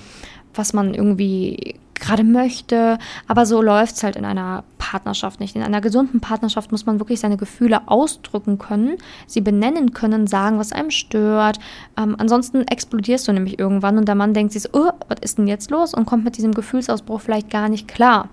was 0.54 0.72
man 0.72 0.94
irgendwie 0.94 1.74
gerade 1.94 2.22
möchte. 2.22 2.98
Aber 3.26 3.46
so 3.46 3.60
läuft 3.60 3.96
es 3.96 4.04
halt 4.04 4.14
in 4.14 4.24
einer 4.24 4.62
Partnerschaft 4.78 5.40
nicht. 5.40 5.56
In 5.56 5.62
einer 5.62 5.80
gesunden 5.80 6.20
Partnerschaft 6.20 6.70
muss 6.70 6.86
man 6.86 7.00
wirklich 7.00 7.18
seine 7.18 7.36
Gefühle 7.36 7.88
ausdrücken 7.88 8.58
können, 8.58 8.98
sie 9.26 9.40
benennen 9.40 9.92
können, 9.92 10.28
sagen, 10.28 10.60
was 10.60 10.70
einem 10.70 10.92
stört. 10.92 11.58
Ähm, 11.98 12.14
ansonsten 12.16 12.62
explodierst 12.62 13.26
du 13.26 13.32
nämlich 13.32 13.58
irgendwann 13.58 13.98
und 13.98 14.06
der 14.06 14.14
Mann 14.14 14.34
denkt 14.34 14.52
sich 14.52 14.62
so, 14.62 14.68
oh, 14.72 14.92
was 15.08 15.18
ist 15.20 15.38
denn 15.38 15.48
jetzt 15.48 15.72
los? 15.72 15.94
Und 15.94 16.06
kommt 16.06 16.22
mit 16.22 16.36
diesem 16.36 16.54
Gefühlsausbruch 16.54 17.20
vielleicht 17.20 17.50
gar 17.50 17.68
nicht 17.68 17.88
klar. 17.88 18.28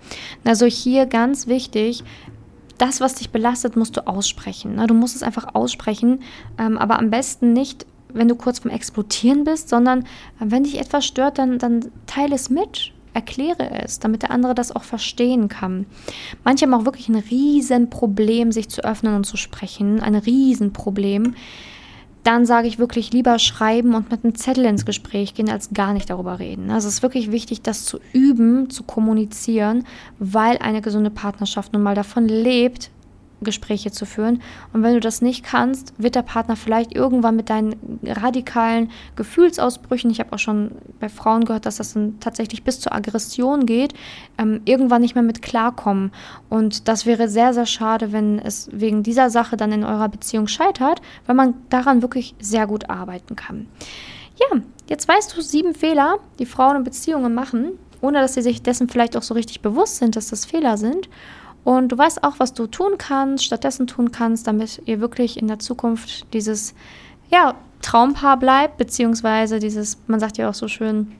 Also 0.46 0.68
hier 0.68 1.08
ganz 1.08 1.48
wichtig, 1.48 2.04
das, 2.84 3.00
was 3.00 3.16
dich 3.16 3.30
belastet, 3.30 3.76
musst 3.76 3.96
du 3.96 4.06
aussprechen. 4.08 4.76
Ne? 4.76 4.88
Du 4.88 4.94
musst 4.94 5.16
es 5.16 5.24
einfach 5.24 5.56
aussprechen, 5.56 6.22
ähm, 6.58 6.78
aber 6.78 7.00
am 7.00 7.10
besten 7.10 7.54
nicht 7.54 7.86
wenn 8.16 8.28
du 8.28 8.36
kurz 8.36 8.60
vom 8.60 8.70
Explodieren 8.70 9.44
bist, 9.44 9.70
sondern 9.70 10.02
äh, 10.02 10.06
wenn 10.46 10.66
dich 10.66 10.80
etwas 10.80 11.04
stört, 11.04 11.40
dann, 11.40 11.58
dann 11.58 11.92
teile 12.06 12.36
es 12.36 12.50
mit 12.50 12.92
erkläre 13.14 13.70
es, 13.84 14.00
damit 14.00 14.24
der 14.24 14.32
andere 14.32 14.56
das 14.56 14.76
auch 14.76 14.84
verstehen 14.84 15.48
kann. 15.48 15.86
Manche 16.44 16.66
haben 16.66 16.74
auch 16.74 16.86
wirklich 16.86 17.10
ein 17.10 17.16
Riesenproblem, 17.16 18.52
sich 18.52 18.70
zu 18.70 18.84
öffnen 18.84 19.16
und 19.16 19.26
zu 19.26 19.38
sprechen. 19.38 20.02
Ein 20.02 20.16
Riesenproblem. 20.16 21.36
Dann 22.24 22.46
sage 22.46 22.68
ich 22.68 22.80
wirklich 22.80 23.12
lieber 23.12 23.38
schreiben 23.38 23.96
und 23.96 24.10
mit 24.10 24.24
einem 24.24 24.36
Zettel 24.36 24.66
ins 24.66 24.86
Gespräch 24.86 25.34
gehen, 25.34 25.50
als 25.50 25.74
gar 25.74 25.94
nicht 25.94 26.10
darüber 26.10 26.40
reden. 26.40 26.72
Also 26.72 26.88
es 26.88 26.96
ist 26.96 27.04
wirklich 27.04 27.32
wichtig, 27.32 27.62
das 27.62 27.86
zu 27.86 28.00
üben, 28.14 28.70
zu 28.70 28.84
kommunizieren, 28.84 29.86
weil 30.20 30.58
eine 30.60 30.82
gesunde 30.82 31.10
Partnerschaft 31.10 31.74
nun 31.74 31.84
mal 31.84 31.96
davon 31.96 32.28
lebt, 32.28 32.90
Gespräche 33.44 33.92
zu 33.92 34.06
führen. 34.06 34.42
Und 34.74 34.84
wenn 34.84 34.94
du 34.94 35.00
das 35.00 35.22
nicht 35.22 35.44
kannst, 35.44 35.94
wird 35.98 36.16
der 36.16 36.22
Partner 36.22 36.56
vielleicht 36.56 36.96
irgendwann 36.96 37.36
mit 37.36 37.50
deinen 37.50 38.00
radikalen 38.04 38.92
Gefühlsausbrüchen, 39.16 40.12
ich 40.12 40.20
habe 40.20 40.34
auch 40.34 40.40
schon 40.40 40.72
bei 41.00 41.10
Frauen 41.10 41.46
gehört, 41.46 41.66
dass 41.66 41.78
das 41.78 41.94
dann 41.94 42.20
tatsächlich 42.20 42.64
bis 42.64 42.80
zur 42.80 42.94
Aggression 42.94 43.66
geht, 43.66 43.94
ähm, 44.38 44.62
irgendwann 44.66 45.02
nicht 45.02 45.16
mehr 45.16 45.24
mit 45.24 45.42
klarkommen. 45.42 46.12
Und 46.50 46.88
das 46.88 47.06
wäre 47.06 47.28
sehr, 47.30 47.54
sehr 47.54 47.66
schade, 47.66 48.12
wenn 48.12 48.40
es 48.40 48.70
wegen 48.72 49.04
dieser 49.04 49.30
Sache 49.30 49.58
dann 49.58 49.72
in 49.72 49.84
eurer 49.84 50.10
Beziehung 50.10 50.48
scheitert, 50.48 51.02
weil 51.26 51.36
man 51.36 51.54
daran 51.70 52.02
wirklich 52.02 52.36
sehr 52.40 52.68
gut 52.68 52.90
arbeiten 52.90 53.36
kann. 53.36 53.68
Ja, 54.36 54.60
jetzt 54.88 55.08
weißt 55.08 55.36
du 55.36 55.42
sieben 55.42 55.76
Fehler, 55.76 56.18
die 56.40 56.46
Frauen 56.46 56.78
in 56.78 56.84
Beziehungen 56.84 57.34
machen, 57.34 57.74
ohne 58.02 58.20
dass 58.20 58.34
sie 58.34 58.42
sich 58.42 58.62
dessen 58.62 58.90
vielleicht 58.90 59.16
auch 59.16 59.22
so 59.22 59.34
richtig 59.34 59.62
bewusst 59.62 59.98
sind, 59.98 60.16
dass 60.16 60.30
das 60.30 60.46
Fehler 60.46 60.78
sind. 60.78 61.10
Und 61.64 61.92
du 61.92 61.98
weißt 61.98 62.24
auch, 62.24 62.40
was 62.40 62.54
du 62.54 62.68
tun 62.68 62.98
kannst, 62.98 63.46
stattdessen 63.46 63.88
tun 63.88 64.12
kannst, 64.12 64.48
damit 64.48 64.82
ihr 64.86 65.00
wirklich 65.00 65.38
in 65.38 65.48
der 65.48 65.60
Zukunft 65.60 66.34
dieses 66.34 66.74
ja, 67.30 67.56
Traumpaar 67.82 68.38
bleibt, 68.38 68.78
beziehungsweise 68.78 69.60
dieses, 69.60 69.98
man 70.08 70.20
sagt 70.20 70.38
ja 70.38 70.50
auch 70.50 70.54
so 70.54 70.68
schön, 70.68 71.14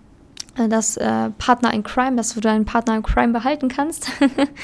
äh, 0.58 0.68
das 0.68 0.98
äh, 0.98 1.30
Partner 1.38 1.74
in 1.74 1.84
Crime, 1.84 2.16
dass 2.16 2.34
du 2.34 2.42
deinen 2.42 2.66
Partner 2.66 2.96
in 2.96 3.04
Crime 3.04 3.34
behalten 3.34 3.70
kannst. 3.70 4.12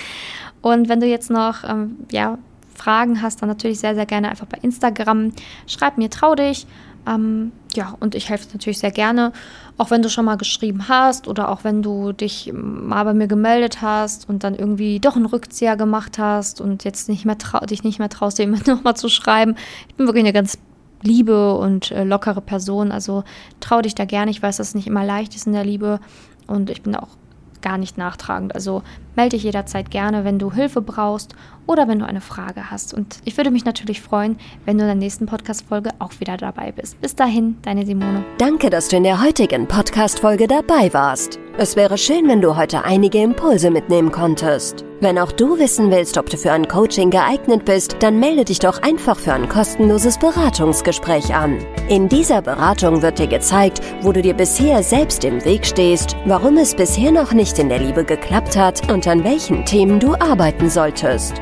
und 0.61 0.89
wenn 0.89 0.99
du 0.99 1.07
jetzt 1.07 1.29
noch 1.29 1.63
ähm, 1.63 1.97
ja, 2.11 2.37
Fragen 2.75 3.21
hast, 3.21 3.41
dann 3.41 3.49
natürlich 3.49 3.79
sehr, 3.79 3.95
sehr 3.95 4.05
gerne 4.05 4.29
einfach 4.29 4.47
bei 4.47 4.57
Instagram. 4.61 5.31
Schreib 5.67 5.97
mir, 5.97 6.09
trau 6.09 6.35
dich. 6.35 6.67
Ähm, 7.07 7.51
ja, 7.79 7.95
und 8.01 8.13
ich 8.13 8.27
helfe 8.27 8.49
natürlich 8.51 8.79
sehr 8.79 8.91
gerne, 8.91 9.31
auch 9.77 9.89
wenn 9.89 10.01
du 10.01 10.09
schon 10.09 10.25
mal 10.25 10.35
geschrieben 10.35 10.89
hast 10.89 11.29
oder 11.29 11.47
auch 11.47 11.63
wenn 11.63 11.81
du 11.81 12.11
dich 12.11 12.51
mal 12.53 13.05
bei 13.05 13.13
mir 13.13 13.27
gemeldet 13.27 13.81
hast 13.81 14.27
und 14.27 14.43
dann 14.43 14.53
irgendwie 14.53 14.99
doch 14.99 15.15
einen 15.15 15.25
Rückzieher 15.25 15.77
gemacht 15.77 16.19
hast 16.19 16.59
und 16.59 16.83
jetzt 16.83 17.07
nicht 17.07 17.23
mehr 17.23 17.37
dich 17.69 17.85
nicht 17.85 17.97
mehr 17.97 18.09
traust, 18.09 18.37
dir 18.37 18.47
nochmal 18.67 18.97
zu 18.97 19.07
schreiben. 19.07 19.55
Ich 19.87 19.95
bin 19.95 20.07
wirklich 20.07 20.25
eine 20.25 20.33
ganz 20.33 20.57
liebe 21.03 21.55
und 21.55 21.91
äh, 21.91 22.03
lockere 22.03 22.41
Person, 22.41 22.91
also 22.91 23.23
trau 23.61 23.81
dich 23.81 23.95
da 23.95 24.03
gerne. 24.03 24.29
Ich 24.29 24.43
weiß, 24.43 24.57
dass 24.57 24.69
es 24.69 24.75
nicht 24.75 24.87
immer 24.87 25.05
leicht 25.05 25.33
ist 25.33 25.47
in 25.47 25.53
der 25.53 25.63
Liebe 25.63 26.01
und 26.47 26.69
ich 26.69 26.81
bin 26.81 26.97
auch 26.97 27.15
gar 27.61 27.77
nicht 27.77 27.97
nachtragend. 27.97 28.53
Also 28.55 28.83
melde 29.19 29.35
dich 29.35 29.43
jederzeit 29.43 29.91
gerne, 29.91 30.23
wenn 30.23 30.39
du 30.39 30.53
Hilfe 30.53 30.81
brauchst 30.81 31.35
oder 31.65 31.89
wenn 31.89 31.99
du 31.99 32.05
eine 32.05 32.21
Frage 32.21 32.71
hast. 32.71 32.93
Und 32.93 33.17
ich 33.25 33.35
würde 33.35 33.51
mich 33.51 33.65
natürlich 33.65 34.01
freuen, 34.01 34.39
wenn 34.63 34.77
du 34.77 34.83
in 34.83 34.87
der 34.87 34.95
nächsten 34.95 35.25
Podcast-Folge 35.25 35.89
auch 35.99 36.13
wieder 36.21 36.37
dabei 36.37 36.71
bist. 36.71 37.01
Bis 37.01 37.15
dahin, 37.15 37.57
deine 37.61 37.85
Simone. 37.85 38.23
Danke, 38.37 38.69
dass 38.69 38.87
du 38.87 38.95
in 38.95 39.03
der 39.03 39.21
heutigen 39.21 39.67
Podcast-Folge 39.67 40.47
dabei 40.47 40.93
warst. 40.93 41.37
Es 41.57 41.75
wäre 41.75 41.97
schön, 41.97 42.29
wenn 42.29 42.39
du 42.39 42.55
heute 42.55 42.85
einige 42.85 43.21
Impulse 43.21 43.69
mitnehmen 43.69 44.13
konntest. 44.13 44.85
Wenn 45.01 45.17
auch 45.17 45.31
du 45.31 45.59
wissen 45.59 45.91
willst, 45.91 46.17
ob 46.17 46.29
du 46.29 46.37
für 46.37 46.51
ein 46.51 46.67
Coaching 46.67 47.09
geeignet 47.09 47.65
bist, 47.65 47.97
dann 47.99 48.19
melde 48.19 48.45
dich 48.45 48.59
doch 48.59 48.81
einfach 48.81 49.17
für 49.17 49.33
ein 49.33 49.47
kostenloses 49.47 50.17
Beratungsgespräch 50.17 51.33
an. 51.35 51.57
In 51.87 52.09
dieser 52.09 52.41
Beratung 52.41 53.01
wird 53.01 53.19
dir 53.19 53.27
gezeigt, 53.27 53.81
wo 54.01 54.11
du 54.11 54.21
dir 54.21 54.33
bisher 54.33 54.83
selbst 54.83 55.23
im 55.23 55.43
Weg 55.45 55.65
stehst, 55.65 56.15
warum 56.25 56.57
es 56.57 56.75
bisher 56.75 57.11
noch 57.11 57.33
nicht 57.33 57.59
in 57.59 57.69
der 57.69 57.79
Liebe 57.79 58.03
geklappt 58.03 58.57
hat 58.57 58.91
und 58.91 59.05
an 59.09 59.23
welchen 59.23 59.65
Themen 59.65 59.99
du 59.99 60.13
arbeiten 60.13 60.69
solltest. 60.69 61.41